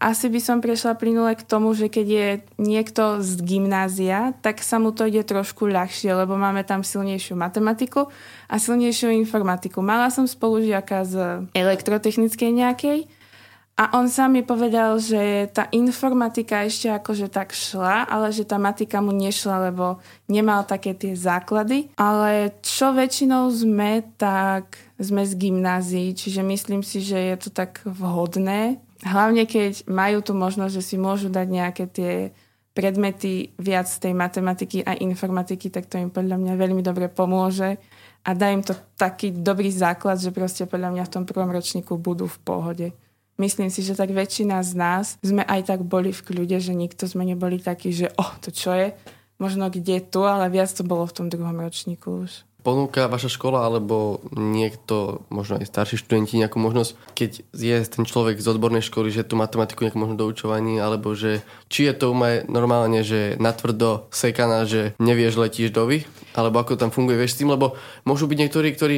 asi 0.01 0.25
by 0.25 0.41
som 0.41 0.57
prešla 0.57 0.97
plynule 0.97 1.37
k 1.37 1.45
tomu, 1.45 1.77
že 1.77 1.85
keď 1.85 2.07
je 2.09 2.27
niekto 2.57 3.21
z 3.21 3.45
gymnázia, 3.45 4.33
tak 4.41 4.65
sa 4.65 4.81
mu 4.81 4.89
to 4.89 5.05
ide 5.05 5.21
trošku 5.21 5.69
ľahšie, 5.69 6.17
lebo 6.17 6.33
máme 6.33 6.65
tam 6.65 6.81
silnejšiu 6.81 7.37
matematiku 7.37 8.09
a 8.49 8.57
silnejšiu 8.57 9.13
informatiku. 9.21 9.85
Mala 9.85 10.09
som 10.09 10.25
spolužiaka 10.25 11.05
z 11.05 11.13
elektrotechnickej 11.53 12.49
nejakej, 12.49 13.18
a 13.79 13.95
on 13.95 14.11
sám 14.11 14.35
mi 14.35 14.43
povedal, 14.43 14.99
že 14.99 15.47
tá 15.55 15.71
informatika 15.71 16.67
ešte 16.67 16.91
akože 16.91 17.31
tak 17.31 17.55
šla, 17.55 18.11
ale 18.11 18.27
že 18.35 18.43
tá 18.43 18.59
matika 18.59 18.99
mu 18.99 19.15
nešla, 19.15 19.71
lebo 19.71 20.03
nemal 20.27 20.67
také 20.67 20.91
tie 20.91 21.15
základy. 21.15 21.87
Ale 21.95 22.59
čo 22.59 22.91
väčšinou 22.91 23.47
sme, 23.47 24.03
tak 24.19 24.75
sme 24.99 25.23
z 25.23 25.31
gymnázií, 25.31 26.11
čiže 26.11 26.43
myslím 26.43 26.83
si, 26.83 26.99
že 26.99 27.15
je 27.31 27.35
to 27.39 27.55
tak 27.55 27.79
vhodné. 27.87 28.83
Hlavne 28.99 29.47
keď 29.47 29.87
majú 29.87 30.19
tu 30.27 30.35
možnosť, 30.35 30.75
že 30.75 30.83
si 30.83 30.95
môžu 30.99 31.31
dať 31.31 31.47
nejaké 31.47 31.87
tie 31.87 32.35
predmety 32.75 33.55
viac 33.55 33.87
tej 33.87 34.11
matematiky 34.11 34.83
a 34.83 34.99
informatiky, 34.99 35.71
tak 35.71 35.87
to 35.87 35.95
im 35.95 36.11
podľa 36.11 36.35
mňa 36.35 36.53
veľmi 36.59 36.83
dobre 36.83 37.07
pomôže 37.07 37.79
a 38.27 38.35
dá 38.35 38.51
im 38.51 38.59
to 38.59 38.75
taký 38.99 39.31
dobrý 39.31 39.71
základ, 39.71 40.19
že 40.19 40.35
proste 40.35 40.67
podľa 40.67 40.99
mňa 40.99 41.03
v 41.07 41.13
tom 41.15 41.23
prvom 41.23 41.47
ročníku 41.47 41.95
budú 41.95 42.27
v 42.27 42.39
pohode 42.43 42.87
myslím 43.39 43.71
si, 43.71 43.81
že 43.81 43.97
tak 43.97 44.11
väčšina 44.11 44.61
z 44.61 44.71
nás 44.75 45.05
sme 45.23 45.41
aj 45.47 45.71
tak 45.71 45.81
boli 45.87 46.11
v 46.11 46.21
kľude, 46.21 46.59
že 46.59 46.75
nikto 46.75 47.07
sme 47.07 47.23
neboli 47.23 47.57
takí, 47.57 47.89
že 47.95 48.11
oh, 48.19 48.35
to 48.43 48.51
čo 48.51 48.75
je? 48.75 48.87
Možno 49.39 49.71
kde 49.71 50.03
tu, 50.03 50.27
ale 50.27 50.51
viac 50.51 50.67
to 50.69 50.83
bolo 50.83 51.07
v 51.07 51.15
tom 51.15 51.27
druhom 51.31 51.55
ročníku 51.55 52.27
už. 52.27 52.43
Ponúka 52.59 53.07
vaša 53.07 53.31
škola 53.31 53.63
alebo 53.63 54.19
niekto, 54.35 55.23
možno 55.31 55.63
aj 55.63 55.71
starší 55.71 55.95
študenti, 55.95 56.35
nejakú 56.35 56.59
možnosť, 56.59 56.91
keď 57.15 57.31
je 57.55 57.77
ten 57.87 58.03
človek 58.03 58.35
z 58.35 58.51
odbornej 58.51 58.83
školy, 58.83 59.15
že 59.15 59.23
tú 59.23 59.39
matematiku 59.39 59.87
nejak 59.87 59.95
možno 59.95 60.19
doučovaní, 60.19 60.75
alebo 60.75 61.15
že 61.15 61.39
či 61.71 61.87
je 61.87 61.95
to 61.95 62.11
normálne, 62.51 62.99
že 62.99 63.39
natvrdo 63.39 64.11
sekaná, 64.11 64.67
že 64.67 64.91
nevieš, 64.99 65.39
letíš 65.39 65.71
dovy, 65.71 66.03
alebo 66.35 66.59
ako 66.59 66.75
tam 66.75 66.91
funguje, 66.91 67.15
vieš 67.15 67.39
s 67.39 67.39
tým, 67.39 67.55
lebo 67.55 67.79
môžu 68.03 68.27
byť 68.27 68.37
niektorí, 68.43 68.75
ktorí 68.75 68.97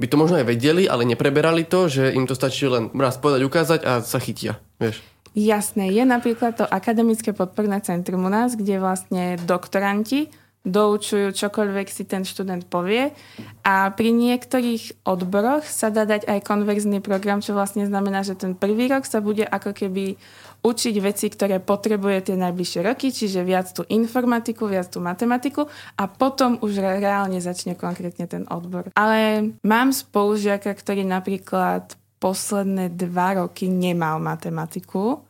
by 0.00 0.06
to 0.08 0.16
možno 0.16 0.40
aj 0.40 0.48
vedeli, 0.48 0.88
ale 0.88 1.04
nepreberali 1.04 1.68
to, 1.68 1.92
že 1.92 2.16
im 2.16 2.24
to 2.24 2.32
stačí 2.32 2.64
len 2.64 2.88
raz 2.96 3.20
povedať, 3.20 3.44
ukázať 3.44 3.80
a 3.84 3.92
sa 4.00 4.16
chytia, 4.16 4.56
vieš. 4.80 5.04
Jasné, 5.36 5.94
je 5.94 6.02
napríklad 6.02 6.58
to 6.58 6.66
akademické 6.66 7.30
podporné 7.30 7.78
centrum 7.84 8.26
u 8.26 8.30
nás, 8.32 8.58
kde 8.58 8.82
vlastne 8.82 9.38
doktoranti 9.38 10.32
doučujú 10.60 11.32
čokoľvek 11.32 11.88
si 11.88 12.04
ten 12.04 12.20
študent 12.20 12.68
povie 12.68 13.16
a 13.64 13.88
pri 13.96 14.12
niektorých 14.12 15.08
odboroch 15.08 15.64
sa 15.64 15.88
dá 15.88 16.04
dať 16.04 16.28
aj 16.28 16.44
konverzný 16.44 17.00
program, 17.00 17.40
čo 17.40 17.56
vlastne 17.56 17.88
znamená, 17.88 18.20
že 18.20 18.36
ten 18.36 18.52
prvý 18.52 18.92
rok 18.92 19.08
sa 19.08 19.24
bude 19.24 19.40
ako 19.40 19.72
keby 19.72 20.20
učiť 20.60 20.94
veci, 21.00 21.26
ktoré 21.32 21.58
potrebuje 21.58 22.30
tie 22.30 22.36
najbližšie 22.36 22.80
roky, 22.84 23.08
čiže 23.08 23.40
viac 23.44 23.72
tú 23.72 23.84
informatiku, 23.88 24.68
viac 24.68 24.92
tú 24.92 25.00
matematiku 25.00 25.66
a 25.96 26.04
potom 26.08 26.60
už 26.60 26.80
reálne 26.80 27.40
začne 27.40 27.74
konkrétne 27.76 28.28
ten 28.28 28.44
odbor. 28.48 28.92
Ale 28.94 29.50
mám 29.64 29.90
spolužiaka, 29.92 30.72
ktorý 30.76 31.04
napríklad 31.08 31.96
posledné 32.20 32.92
dva 32.92 33.40
roky 33.40 33.72
nemal 33.72 34.20
matematiku, 34.20 35.24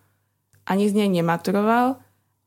ani 0.66 0.90
z 0.90 0.98
nej 0.98 1.10
nematuroval, 1.22 1.98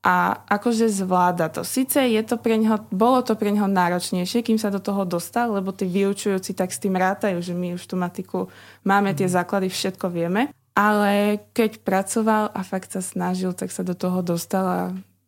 a 0.04 0.36
akože 0.52 0.92
zvláda 0.92 1.48
to. 1.48 1.64
Sice 1.64 2.04
je 2.04 2.20
to 2.28 2.36
pre 2.36 2.60
ňoho, 2.60 2.92
bolo 2.92 3.24
to 3.24 3.40
pre 3.40 3.56
ňoho 3.56 3.72
náročnejšie, 3.72 4.44
kým 4.44 4.60
sa 4.60 4.68
do 4.68 4.84
toho 4.84 5.08
dostal, 5.08 5.56
lebo 5.56 5.72
tí 5.72 5.88
vyučujúci 5.88 6.52
tak 6.52 6.76
s 6.76 6.84
tým 6.84 7.00
rátajú, 7.00 7.40
že 7.40 7.56
my 7.56 7.80
už 7.80 7.88
tú 7.88 7.96
matiku 7.96 8.52
máme 8.84 9.16
tie 9.16 9.32
mhm. 9.32 9.34
základy, 9.40 9.72
všetko 9.72 10.12
vieme. 10.12 10.52
Ale 10.74 11.38
keď 11.54 11.86
pracoval 11.86 12.50
a 12.50 12.62
fakt 12.66 12.98
sa 12.98 13.02
snažil, 13.06 13.54
tak 13.54 13.70
sa 13.70 13.86
do 13.86 13.94
toho 13.94 14.26
dostal 14.26 14.66
a 14.66 14.82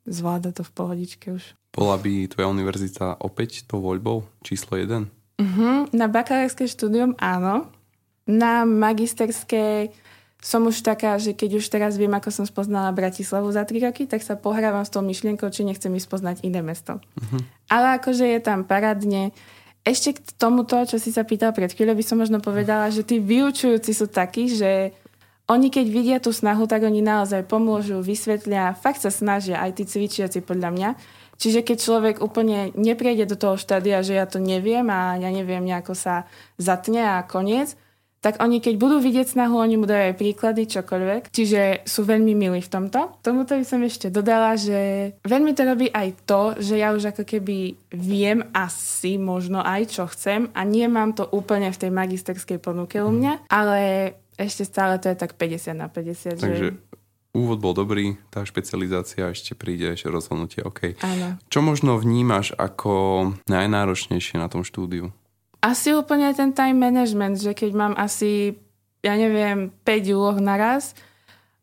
zvláda 0.09 0.49
to 0.49 0.65
v 0.65 0.71
pohodičke 0.73 1.27
už. 1.37 1.53
Bola 1.69 2.01
by 2.01 2.31
tvoja 2.31 2.49
univerzita 2.49 3.21
opäť 3.21 3.67
to 3.69 3.77
voľbou 3.77 4.25
číslo 4.41 4.79
1? 4.79 5.05
Uh-huh. 5.35 5.85
Na 5.91 6.07
bakalárske 6.07 6.65
štúdium 6.65 7.13
áno. 7.19 7.67
Na 8.25 8.65
magisterskej 8.65 9.93
som 10.41 10.65
už 10.65 10.81
taká, 10.81 11.17
že 11.17 11.33
keď 11.33 11.61
už 11.61 11.65
teraz 11.69 11.97
viem, 11.97 12.13
ako 12.13 12.29
som 12.29 12.45
spoznala 12.45 12.93
Bratislavu 12.93 13.49
za 13.49 13.65
3 13.65 13.85
roky, 13.89 14.05
tak 14.05 14.21
sa 14.21 14.37
pohrávam 14.37 14.85
s 14.85 14.93
tou 14.93 15.01
myšlienkou, 15.01 15.49
či 15.49 15.65
nechcem 15.65 15.89
ísť 15.93 16.05
spoznať 16.05 16.35
iné 16.45 16.61
mesto. 16.61 17.01
Uh-huh. 17.01 17.41
Ale 17.69 18.01
akože 18.01 18.25
je 18.29 18.39
tam 18.41 18.65
parádne. 18.65 19.33
Ešte 19.85 20.17
k 20.17 20.19
tomuto, 20.37 20.81
čo 20.89 20.97
si 20.97 21.13
sa 21.13 21.21
pýtal 21.21 21.53
pred 21.53 21.69
chvíľou, 21.69 21.93
by 21.93 22.05
som 22.05 22.17
možno 22.17 22.41
povedala, 22.41 22.89
že 22.89 23.05
tí 23.05 23.21
vyučujúci 23.21 23.93
sú 23.93 24.09
takí, 24.09 24.49
že 24.49 24.93
oni 25.45 25.69
keď 25.69 25.85
vidia 25.85 26.17
tú 26.17 26.33
snahu, 26.33 26.65
tak 26.65 26.81
oni 26.81 27.05
naozaj 27.05 27.45
pomôžu, 27.45 28.01
vysvetlia, 28.01 28.73
fakt 28.73 29.05
sa 29.05 29.13
snažia, 29.13 29.61
aj 29.61 29.77
tí 29.77 29.83
cvičiaci 29.85 30.41
podľa 30.41 30.69
mňa. 30.73 30.89
Čiže 31.35 31.61
keď 31.61 31.77
človek 31.77 32.15
úplne 32.23 32.71
neprejde 32.73 33.29
do 33.29 33.37
toho 33.37 33.55
štádia, 33.59 34.01
že 34.01 34.15
ja 34.17 34.25
to 34.25 34.39
neviem 34.39 34.87
a 34.87 35.19
ja 35.19 35.29
neviem, 35.29 35.61
nejako 35.67 35.93
sa 35.93 36.25
zatne 36.57 37.03
a 37.03 37.21
koniec, 37.27 37.75
tak 38.25 38.41
oni 38.41 38.57
keď 38.57 38.81
budú 38.81 38.97
vidieť 38.97 39.37
snahu, 39.37 39.53
oni 39.61 39.77
mu 39.77 39.85
dajú 39.85 40.09
aj 40.09 40.17
príklady, 40.17 40.65
čokoľvek. 40.65 41.29
Čiže 41.29 41.85
sú 41.85 42.09
veľmi 42.09 42.33
milí 42.33 42.57
v 42.57 42.71
tomto. 42.73 43.21
Tomuto 43.21 43.53
by 43.53 43.61
som 43.61 43.85
ešte 43.85 44.09
dodala, 44.09 44.57
že 44.57 45.13
veľmi 45.21 45.53
to 45.53 45.61
robí 45.61 45.93
aj 45.93 46.25
to, 46.25 46.57
že 46.57 46.81
ja 46.81 46.89
už 46.97 47.13
ako 47.13 47.21
keby 47.21 47.77
viem 47.93 48.41
asi 48.49 49.21
možno 49.21 49.61
aj 49.61 49.93
čo 49.93 50.09
chcem 50.09 50.49
a 50.57 50.65
nie 50.65 50.89
mám 50.89 51.13
to 51.13 51.29
úplne 51.29 51.69
v 51.69 51.77
tej 51.77 51.91
magisterskej 51.93 52.57
ponuke 52.57 52.97
u 52.97 53.13
mňa, 53.13 53.45
ale 53.45 54.17
ešte 54.35 54.63
stále 54.67 54.99
to 54.99 55.11
je 55.11 55.17
tak 55.17 55.39
50 55.39 55.75
na 55.75 55.87
50. 55.87 56.39
Takže 56.39 56.67
že... 56.75 56.79
úvod 57.31 57.59
bol 57.63 57.71
dobrý, 57.75 58.19
tá 58.31 58.43
špecializácia 58.43 59.31
ešte 59.31 59.55
príde, 59.55 59.91
ešte 59.91 60.11
rozhodnutie, 60.11 60.63
OK. 60.63 60.99
Áno. 61.03 61.39
Čo 61.47 61.59
možno 61.63 61.95
vnímaš 61.99 62.51
ako 62.55 63.33
najnáročnejšie 63.47 64.39
na 64.39 64.51
tom 64.51 64.67
štúdiu? 64.67 65.11
Asi 65.65 65.97
úplne 65.97 66.29
ten 66.37 66.53
time 66.53 66.77
management, 66.77 67.41
že 67.41 67.57
keď 67.57 67.71
mám 67.73 67.93
asi, 67.97 68.53
ja 69.01 69.17
neviem, 69.17 69.73
5 69.81 70.15
úloh 70.15 70.37
naraz 70.37 70.93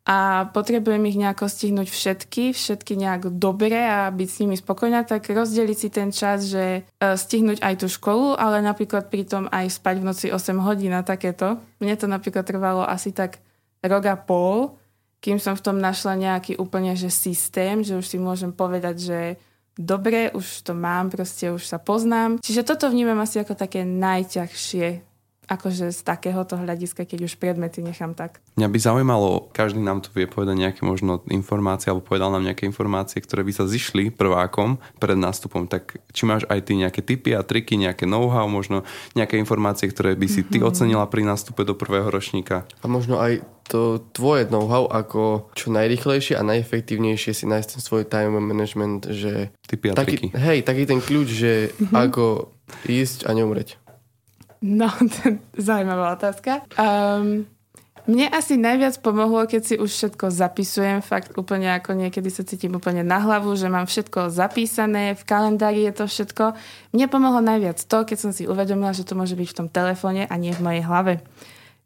a 0.02 0.50
potrebujem 0.50 0.98
ich 1.06 1.14
nejako 1.14 1.46
stihnúť 1.46 1.86
všetky, 1.86 2.50
všetky 2.50 2.98
nejak 2.98 3.38
dobre 3.38 3.86
a 3.86 4.10
byť 4.10 4.28
s 4.28 4.40
nimi 4.42 4.58
spokojná, 4.58 5.06
tak 5.06 5.30
rozdeliť 5.30 5.78
si 5.78 5.88
ten 5.94 6.10
čas, 6.10 6.50
že 6.50 6.82
e, 6.82 7.14
stihnúť 7.14 7.62
aj 7.62 7.74
tú 7.78 7.86
školu, 7.86 8.34
ale 8.34 8.58
napríklad 8.66 9.06
pritom 9.06 9.46
aj 9.54 9.78
spať 9.78 10.02
v 10.02 10.06
noci 10.10 10.26
8 10.34 10.58
hodín 10.58 10.90
a 10.90 11.06
takéto. 11.06 11.62
Mne 11.78 11.94
to 11.94 12.10
napríklad 12.10 12.42
trvalo 12.42 12.82
asi 12.82 13.14
tak 13.14 13.38
rok 13.78 14.04
a 14.10 14.18
pol, 14.18 14.74
kým 15.22 15.38
som 15.38 15.54
v 15.54 15.70
tom 15.70 15.78
našla 15.78 16.18
nejaký 16.18 16.58
úplne 16.58 16.98
že 16.98 17.06
systém, 17.06 17.86
že 17.86 17.94
už 17.94 18.02
si 18.02 18.18
môžem 18.18 18.50
povedať, 18.50 18.96
že 18.98 19.20
dobre, 19.78 20.34
už 20.34 20.66
to 20.66 20.74
mám, 20.74 21.14
proste 21.14 21.54
už 21.54 21.62
sa 21.62 21.78
poznám. 21.78 22.42
Čiže 22.42 22.66
toto 22.66 22.90
vnímam 22.90 23.22
asi 23.22 23.38
ako 23.38 23.54
také 23.54 23.86
najťažšie 23.86 25.11
akože 25.50 25.90
z 25.90 26.00
takéhoto 26.06 26.54
hľadiska, 26.54 27.02
keď 27.02 27.26
už 27.26 27.34
predmety 27.36 27.82
nechám 27.82 28.14
tak. 28.14 28.38
Mňa 28.54 28.68
by 28.70 28.78
zaujímalo, 28.78 29.30
každý 29.50 29.82
nám 29.82 30.04
tu 30.04 30.14
vie 30.14 30.30
povedať 30.30 30.54
nejaké 30.54 30.82
možno 30.86 31.20
informácie, 31.28 31.90
alebo 31.90 32.06
povedal 32.06 32.30
nám 32.30 32.46
nejaké 32.46 32.64
informácie, 32.68 33.18
ktoré 33.18 33.42
by 33.42 33.52
sa 33.52 33.64
zišli 33.66 34.14
prvákom 34.14 34.78
pred 35.02 35.18
nástupom. 35.18 35.66
Tak 35.66 35.98
či 36.14 36.22
máš 36.24 36.46
aj 36.46 36.60
ty 36.70 36.78
nejaké 36.78 37.02
tipy 37.02 37.34
a 37.34 37.42
triky, 37.42 37.74
nejaké 37.74 38.06
know-how, 38.06 38.46
možno 38.46 38.86
nejaké 39.18 39.36
informácie, 39.36 39.90
ktoré 39.90 40.14
by 40.14 40.26
si 40.30 40.46
ty 40.46 40.62
mm-hmm. 40.62 40.70
ocenila 40.70 41.04
pri 41.10 41.26
nástupe 41.26 41.66
do 41.66 41.74
prvého 41.74 42.06
ročníka? 42.06 42.62
A 42.80 42.86
možno 42.86 43.18
aj 43.18 43.42
to 43.66 44.02
tvoje 44.14 44.46
know-how, 44.50 44.86
ako 44.90 45.50
čo 45.56 45.70
najrychlejšie 45.74 46.38
a 46.38 46.46
najefektívnejšie 46.46 47.32
si 47.34 47.44
nájsť 47.46 47.68
ten 47.78 47.80
svoj 47.80 48.02
time 48.06 48.38
management, 48.38 49.10
že... 49.10 49.54
Tipy 49.66 49.90
a 49.90 49.98
taký, 49.98 50.18
triky. 50.18 50.28
Hej, 50.34 50.58
taký 50.66 50.82
ten 50.86 51.00
kľúč, 51.00 51.28
že 51.30 51.52
mm-hmm. 51.70 51.94
ako 51.94 52.52
ísť 52.88 53.28
a 53.28 53.36
neumreť. 53.36 53.81
No, 54.62 54.88
to 55.12 55.42
zaujímavá 55.58 56.14
otázka. 56.14 56.62
Um, 56.78 57.50
mne 58.02 58.26
asi 58.34 58.58
najviac 58.58 58.98
pomohlo, 58.98 59.46
keď 59.46 59.62
si 59.62 59.74
už 59.78 59.86
všetko 59.86 60.34
zapisujem, 60.34 61.06
fakt 61.06 61.38
úplne 61.38 61.70
ako 61.78 61.94
niekedy 61.94 62.34
sa 62.34 62.42
cítim 62.42 62.74
úplne 62.74 63.06
na 63.06 63.22
hlavu, 63.22 63.54
že 63.54 63.70
mám 63.70 63.86
všetko 63.86 64.26
zapísané, 64.26 65.14
v 65.14 65.22
kalendári 65.22 65.86
je 65.86 66.02
to 66.02 66.04
všetko. 66.10 66.44
Mne 66.94 67.06
pomohlo 67.06 67.38
najviac 67.38 67.78
to, 67.78 68.02
keď 68.02 68.18
som 68.18 68.34
si 68.34 68.50
uvedomila, 68.50 68.90
že 68.90 69.06
to 69.06 69.14
môže 69.14 69.38
byť 69.38 69.48
v 69.54 69.58
tom 69.58 69.68
telefóne 69.70 70.26
a 70.26 70.34
nie 70.34 70.50
v 70.50 70.64
mojej 70.66 70.82
hlave. 70.82 71.22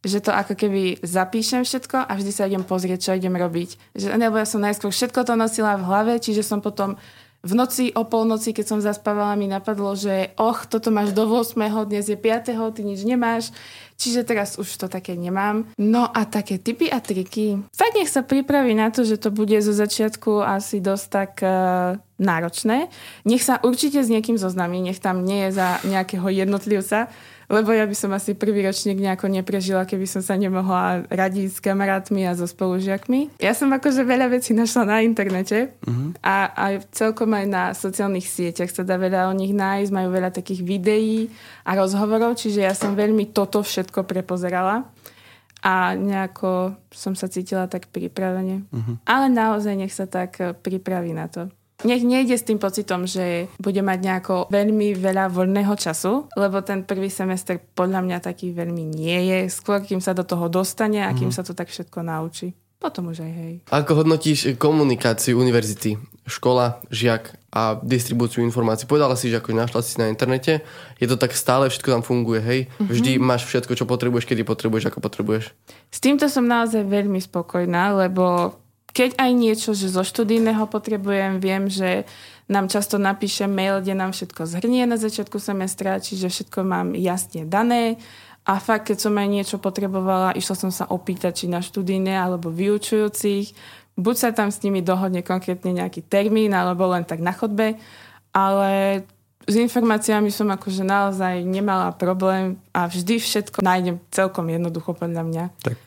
Že 0.08 0.28
to 0.28 0.32
ako 0.32 0.54
keby 0.56 1.04
zapíšem 1.04 1.68
všetko 1.68 2.08
a 2.08 2.12
vždy 2.16 2.32
sa 2.32 2.48
idem 2.48 2.64
pozrieť, 2.64 3.12
čo 3.12 3.16
idem 3.16 3.36
robiť. 3.36 3.92
Že, 3.92 4.16
nebo 4.16 4.40
ja 4.40 4.48
som 4.48 4.64
najskôr 4.64 4.88
všetko 4.88 5.20
to 5.20 5.36
nosila 5.36 5.76
v 5.76 5.84
hlave, 5.84 6.12
čiže 6.16 6.40
som 6.40 6.64
potom 6.64 6.96
v 7.46 7.54
noci 7.54 7.94
o 7.94 8.02
polnoci, 8.02 8.50
keď 8.50 8.66
som 8.66 8.78
zaspávala, 8.82 9.38
mi 9.38 9.46
napadlo, 9.46 9.94
že 9.94 10.34
och, 10.34 10.66
toto 10.66 10.90
máš 10.90 11.14
do 11.14 11.30
8, 11.30 11.86
dnes 11.86 12.10
je 12.10 12.18
5, 12.18 12.74
ty 12.74 12.82
nič 12.82 13.06
nemáš. 13.06 13.54
Čiže 13.96 14.28
teraz 14.28 14.60
už 14.60 14.68
to 14.76 14.86
také 14.92 15.16
nemám. 15.16 15.72
No 15.80 16.04
a 16.04 16.28
také 16.28 16.60
typy 16.60 16.92
a 16.92 17.00
triky. 17.00 17.64
Fakt 17.72 17.96
nech 17.96 18.12
sa 18.12 18.20
pripraví 18.20 18.76
na 18.76 18.92
to, 18.92 19.08
že 19.08 19.16
to 19.16 19.32
bude 19.32 19.56
zo 19.64 19.72
začiatku 19.72 20.44
asi 20.44 20.84
dosť 20.84 21.06
tak 21.08 21.32
uh, 21.40 21.96
náročné. 22.20 22.92
Nech 23.24 23.40
sa 23.40 23.56
určite 23.64 24.04
s 24.04 24.12
niekým 24.12 24.36
zoznámi, 24.36 24.84
nech 24.84 25.00
tam 25.00 25.24
nie 25.24 25.48
je 25.48 25.56
za 25.56 25.80
nejakého 25.88 26.28
jednotlivca, 26.28 27.08
lebo 27.46 27.70
ja 27.70 27.86
by 27.86 27.94
som 27.94 28.10
asi 28.10 28.34
prvý 28.34 28.66
ročník 28.66 28.98
nejako 28.98 29.30
neprežila, 29.30 29.86
keby 29.86 30.06
som 30.06 30.22
sa 30.22 30.34
nemohla 30.34 31.06
radiť 31.06 31.46
s 31.46 31.58
kamarátmi 31.62 32.26
a 32.26 32.34
so 32.34 32.46
spolužiakmi. 32.46 33.38
Ja 33.38 33.54
som 33.54 33.70
akože 33.70 34.02
veľa 34.02 34.30
vecí 34.34 34.50
našla 34.52 34.82
na 34.86 34.96
internete 35.02 35.74
uh-huh. 35.86 36.14
a 36.22 36.50
aj 36.54 36.90
celkom 36.90 37.30
aj 37.34 37.46
na 37.46 37.64
sociálnych 37.72 38.26
sieťach 38.26 38.70
sa 38.70 38.82
dá 38.82 38.98
veľa 38.98 39.30
o 39.30 39.34
nich 39.34 39.54
nájsť, 39.54 39.94
majú 39.94 40.08
veľa 40.10 40.30
takých 40.34 40.66
videí 40.66 41.30
a 41.62 41.78
rozhovorov, 41.78 42.34
čiže 42.34 42.66
ja 42.66 42.74
som 42.74 42.98
veľmi 42.98 43.30
toto 43.30 43.62
všetko 43.62 44.02
prepozerala 44.06 44.90
a 45.62 45.98
nejako 45.98 46.78
som 46.94 47.18
sa 47.18 47.26
cítila 47.26 47.66
tak 47.66 47.90
pripravene. 47.90 48.66
Uh-huh. 48.70 48.98
Ale 49.06 49.30
naozaj 49.30 49.74
nech 49.74 49.94
sa 49.94 50.06
tak 50.06 50.38
pripraví 50.62 51.14
na 51.14 51.26
to. 51.30 51.50
Nech 51.86 52.02
nejde 52.02 52.34
s 52.34 52.42
tým 52.42 52.58
pocitom, 52.58 53.06
že 53.06 53.46
bude 53.62 53.78
mať 53.78 53.98
nejako 54.02 54.50
veľmi 54.50 54.98
veľa 54.98 55.30
voľného 55.30 55.74
času, 55.78 56.26
lebo 56.34 56.58
ten 56.66 56.82
prvý 56.82 57.06
semester 57.06 57.62
podľa 57.62 58.02
mňa 58.02 58.18
taký 58.26 58.50
veľmi 58.50 58.82
nie 58.82 59.30
je. 59.30 59.38
Skôr, 59.46 59.86
kým 59.86 60.02
sa 60.02 60.10
do 60.10 60.26
toho 60.26 60.50
dostane 60.50 61.06
a 61.06 61.14
kým 61.14 61.30
mm. 61.30 61.36
sa 61.38 61.46
to 61.46 61.54
tak 61.54 61.70
všetko 61.70 62.02
naučí. 62.02 62.58
Potom 62.76 63.08
už 63.08 63.24
aj 63.24 63.32
hej. 63.32 63.54
Ako 63.72 64.04
hodnotíš 64.04 64.52
komunikáciu 64.60 65.40
univerzity, 65.40 65.96
škola, 66.28 66.84
žiak 66.92 67.32
a 67.48 67.80
distribúciu 67.80 68.44
informácií? 68.44 68.84
Povedala 68.84 69.16
si, 69.16 69.32
že 69.32 69.40
ako 69.40 69.56
našla 69.56 69.80
si 69.80 69.96
na 69.96 70.12
internete, 70.12 70.60
je 71.00 71.06
to 71.08 71.16
tak 71.16 71.32
stále, 71.32 71.72
všetko 71.72 71.88
tam 71.88 72.04
funguje, 72.04 72.44
hej? 72.44 72.60
Mm-hmm. 72.68 72.92
Vždy 72.92 73.12
máš 73.16 73.48
všetko, 73.48 73.72
čo 73.80 73.88
potrebuješ, 73.88 74.28
kedy 74.28 74.44
potrebuješ, 74.44 74.92
ako 74.92 75.00
potrebuješ. 75.00 75.56
S 75.88 75.98
týmto 76.04 76.28
som 76.28 76.44
naozaj 76.44 76.84
veľmi 76.84 77.16
spokojná, 77.16 77.96
lebo 77.96 78.52
keď 78.96 79.20
aj 79.20 79.30
niečo, 79.36 79.76
že 79.76 79.92
zo 79.92 80.00
študijného 80.00 80.64
potrebujem, 80.72 81.36
viem, 81.36 81.68
že 81.68 82.08
nám 82.48 82.72
často 82.72 82.96
napíše 82.96 83.44
mail, 83.44 83.84
kde 83.84 83.92
nám 83.92 84.16
všetko 84.16 84.48
zhrnie 84.48 84.88
na 84.88 84.96
začiatku 84.96 85.36
semestra, 85.36 86.00
čiže 86.00 86.32
všetko 86.32 86.64
mám 86.64 86.96
jasne 86.96 87.44
dané. 87.44 88.00
A 88.48 88.56
fakt, 88.56 88.88
keď 88.88 89.04
som 89.04 89.12
aj 89.20 89.28
niečo 89.28 89.56
potrebovala, 89.60 90.32
išla 90.32 90.56
som 90.56 90.72
sa 90.72 90.88
opýtať, 90.88 91.44
či 91.44 91.46
na 91.52 91.60
študijné 91.60 92.16
alebo 92.16 92.48
vyučujúcich. 92.48 93.52
Buď 94.00 94.14
sa 94.16 94.30
tam 94.32 94.48
s 94.48 94.64
nimi 94.64 94.80
dohodne 94.80 95.20
konkrétne 95.20 95.76
nejaký 95.76 96.00
termín, 96.06 96.56
alebo 96.56 96.88
len 96.88 97.04
tak 97.04 97.20
na 97.20 97.36
chodbe. 97.36 97.76
Ale 98.32 99.02
s 99.44 99.54
informáciami 99.58 100.32
som 100.32 100.48
akože 100.48 100.86
naozaj 100.86 101.44
nemala 101.44 101.92
problém 101.92 102.56
a 102.72 102.88
vždy 102.88 103.20
všetko 103.20 103.60
nájdem 103.60 104.00
celkom 104.08 104.46
jednoducho 104.46 104.94
podľa 104.94 105.22
mňa. 105.26 105.44
Tak 105.60 105.78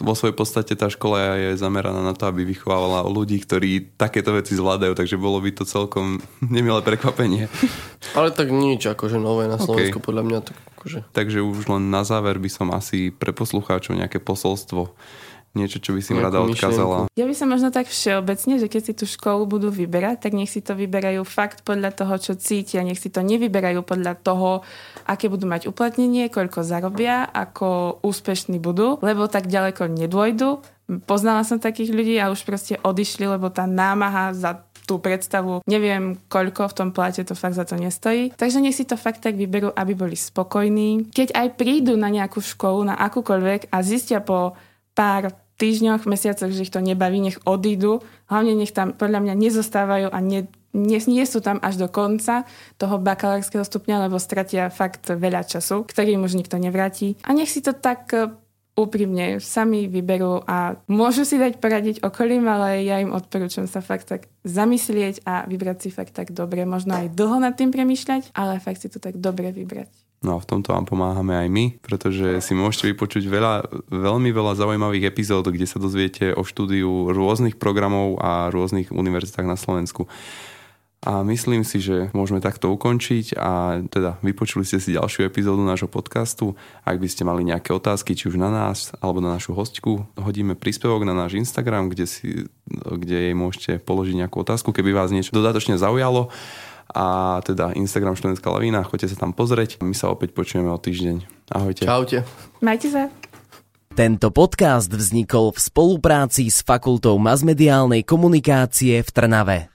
vo 0.00 0.16
svojej 0.16 0.32
podstate 0.32 0.72
tá 0.72 0.88
škola 0.88 1.36
je 1.36 1.60
zameraná 1.60 2.00
na 2.00 2.16
to, 2.16 2.24
aby 2.24 2.48
vychovávala 2.48 3.04
ľudí, 3.04 3.36
ktorí 3.44 3.92
takéto 4.00 4.32
veci 4.32 4.56
zvládajú, 4.56 4.96
takže 4.96 5.20
bolo 5.20 5.36
by 5.44 5.52
to 5.52 5.68
celkom 5.68 6.24
nemilé 6.54 6.80
prekvapenie. 6.80 7.52
Ale 8.18 8.32
tak 8.32 8.48
nič 8.48 8.88
akože 8.88 9.20
nové 9.20 9.44
na 9.52 9.60
Slovensku 9.60 10.00
okay. 10.00 10.06
podľa 10.08 10.22
mňa. 10.24 10.38
Tak 10.48 10.56
akože... 10.80 10.98
Takže 11.12 11.38
už 11.44 11.68
len 11.68 11.92
na 11.92 12.08
záver 12.08 12.40
by 12.40 12.48
som 12.48 12.72
asi 12.72 13.12
pre 13.12 13.36
poslucháčov 13.36 14.00
nejaké 14.00 14.16
posolstvo 14.16 14.96
niečo, 15.52 15.78
čo 15.80 15.92
by 15.92 16.00
si 16.00 16.16
im 16.16 16.24
rada 16.24 16.40
odkázala? 16.40 17.08
Ja 17.12 17.24
by 17.28 17.34
som 17.36 17.52
možno 17.52 17.68
tak 17.68 17.88
všeobecne, 17.88 18.56
že 18.56 18.66
keď 18.68 18.82
si 18.82 18.92
tú 18.96 19.04
školu 19.04 19.44
budú 19.44 19.68
vyberať, 19.68 20.28
tak 20.28 20.32
nech 20.32 20.48
si 20.48 20.64
to 20.64 20.72
vyberajú 20.72 21.22
fakt 21.28 21.64
podľa 21.64 21.92
toho, 21.92 22.14
čo 22.16 22.32
cítia. 22.36 22.84
Nech 22.84 23.00
si 23.00 23.12
to 23.12 23.20
nevyberajú 23.20 23.84
podľa 23.84 24.16
toho, 24.20 24.64
aké 25.04 25.28
budú 25.28 25.44
mať 25.44 25.68
uplatnenie, 25.68 26.32
koľko 26.32 26.64
zarobia, 26.64 27.28
ako 27.28 28.00
úspešní 28.00 28.56
budú, 28.56 28.96
lebo 29.04 29.28
tak 29.28 29.48
ďaleko 29.48 29.92
nedôjdu. 29.92 30.64
Poznala 31.04 31.44
som 31.44 31.62
takých 31.62 31.92
ľudí 31.94 32.16
a 32.20 32.32
už 32.32 32.44
proste 32.44 32.76
odišli, 32.80 33.24
lebo 33.24 33.48
tá 33.48 33.64
námaha 33.68 34.34
za 34.36 34.64
tú 34.82 34.98
predstavu, 34.98 35.62
neviem 35.70 36.18
koľko 36.26 36.66
v 36.68 36.76
tom 36.76 36.90
plate, 36.90 37.22
to 37.22 37.38
fakt 37.38 37.54
za 37.54 37.62
to 37.62 37.78
nestojí. 37.78 38.34
Takže 38.34 38.58
nech 38.58 38.74
si 38.74 38.82
to 38.82 38.98
fakt 38.98 39.22
tak 39.22 39.38
vyberú, 39.38 39.70
aby 39.70 39.94
boli 39.94 40.18
spokojní. 40.18 41.14
Keď 41.14 41.38
aj 41.38 41.48
prídu 41.54 41.94
na 41.94 42.10
nejakú 42.10 42.42
školu, 42.42 42.82
na 42.82 42.98
akúkoľvek 42.98 43.70
a 43.70 43.78
zistia 43.86 44.18
po 44.18 44.58
pár 44.92 45.32
týždňoch, 45.56 46.08
mesiacoch, 46.08 46.50
že 46.50 46.64
ich 46.64 46.74
to 46.74 46.80
nebaví, 46.82 47.20
nech 47.20 47.38
odídu. 47.44 48.00
Hlavne 48.26 48.56
nech 48.56 48.74
tam 48.74 48.96
podľa 48.96 49.20
mňa 49.22 49.34
nezostávajú 49.36 50.08
a 50.10 50.18
ne, 50.18 50.48
nie, 50.72 50.98
nie 51.04 51.24
sú 51.28 51.44
tam 51.44 51.60
až 51.60 51.76
do 51.76 51.88
konca 51.88 52.48
toho 52.80 52.96
bakalárskeho 52.96 53.62
stupňa, 53.62 54.08
lebo 54.08 54.16
stratia 54.16 54.72
fakt 54.72 55.12
veľa 55.12 55.44
času, 55.44 55.84
ktorý 55.84 56.16
už 56.18 56.34
nikto 56.34 56.56
nevráti. 56.56 57.20
A 57.28 57.36
nech 57.36 57.52
si 57.52 57.60
to 57.60 57.76
tak 57.76 58.08
e, 58.16 58.32
úprimne 58.72 59.36
sami 59.36 59.84
vyberú 59.84 60.48
a 60.48 60.80
môžu 60.88 61.28
si 61.28 61.36
dať 61.36 61.60
poradiť 61.60 61.96
okolím, 62.00 62.48
ale 62.48 62.88
ja 62.88 63.04
im 63.04 63.12
odporúčam 63.12 63.68
sa 63.68 63.84
fakt 63.84 64.08
tak 64.08 64.32
zamyslieť 64.48 65.28
a 65.28 65.44
vybrať 65.44 65.78
si 65.84 65.88
fakt 65.92 66.16
tak 66.16 66.32
dobre. 66.32 66.64
Možno 66.64 66.96
aj 66.96 67.12
dlho 67.12 67.36
nad 67.36 67.52
tým 67.52 67.68
premýšľať, 67.68 68.32
ale 68.32 68.56
fakt 68.64 68.80
si 68.80 68.88
to 68.88 68.96
tak 68.96 69.20
dobre 69.20 69.52
vybrať. 69.52 69.92
No 70.22 70.38
a 70.38 70.42
v 70.42 70.46
tomto 70.46 70.70
vám 70.70 70.86
pomáhame 70.86 71.34
aj 71.34 71.48
my, 71.50 71.64
pretože 71.82 72.38
si 72.46 72.54
môžete 72.54 72.94
vypočuť 72.94 73.26
veľa, 73.26 73.54
veľmi 73.90 74.30
veľa 74.30 74.54
zaujímavých 74.54 75.10
epizód, 75.10 75.50
kde 75.50 75.66
sa 75.66 75.82
dozviete 75.82 76.30
o 76.30 76.46
štúdiu 76.46 77.10
rôznych 77.10 77.58
programov 77.58 78.22
a 78.22 78.46
rôznych 78.54 78.94
univerzitách 78.94 79.46
na 79.46 79.58
Slovensku. 79.58 80.06
A 81.02 81.26
myslím 81.26 81.66
si, 81.66 81.82
že 81.82 82.14
môžeme 82.14 82.38
takto 82.38 82.70
ukončiť 82.70 83.34
a 83.34 83.82
teda 83.90 84.22
vypočuli 84.22 84.62
ste 84.62 84.78
si 84.78 84.94
ďalšiu 84.94 85.26
epizódu 85.26 85.58
nášho 85.66 85.90
podcastu. 85.90 86.54
Ak 86.86 87.02
by 87.02 87.10
ste 87.10 87.26
mali 87.26 87.42
nejaké 87.42 87.74
otázky, 87.74 88.14
či 88.14 88.30
už 88.30 88.38
na 88.38 88.54
nás 88.54 88.94
alebo 89.02 89.18
na 89.18 89.34
našu 89.34 89.50
hostku, 89.50 90.06
hodíme 90.14 90.54
príspevok 90.54 91.02
na 91.02 91.10
náš 91.10 91.34
Instagram, 91.34 91.90
kde, 91.90 92.06
si, 92.06 92.46
kde 92.86 93.18
jej 93.18 93.34
môžete 93.34 93.82
položiť 93.82 94.14
nejakú 94.14 94.46
otázku, 94.46 94.70
keby 94.70 94.94
vás 94.94 95.10
niečo 95.10 95.34
dodatočne 95.34 95.74
zaujalo. 95.74 96.30
A 96.92 97.40
teda 97.40 97.72
Instagram 97.72 98.14
Študentská 98.14 98.52
lavína, 98.52 98.84
choďte 98.84 99.16
sa 99.16 99.24
tam 99.24 99.32
pozrieť. 99.32 99.80
My 99.80 99.96
sa 99.96 100.12
opäť 100.12 100.36
počujeme 100.36 100.68
o 100.68 100.76
týždeň. 100.76 101.48
Ahojte. 101.48 101.88
Čaute. 101.88 102.28
Majte 102.60 102.88
sa. 102.92 103.08
Tento 103.92 104.32
podcast 104.32 104.88
vznikol 104.88 105.52
v 105.52 105.58
spolupráci 105.60 106.48
s 106.48 106.64
Fakultou 106.64 107.16
masmediálnej 107.20 108.04
komunikácie 108.04 109.00
v 109.00 109.10
Trnave. 109.12 109.71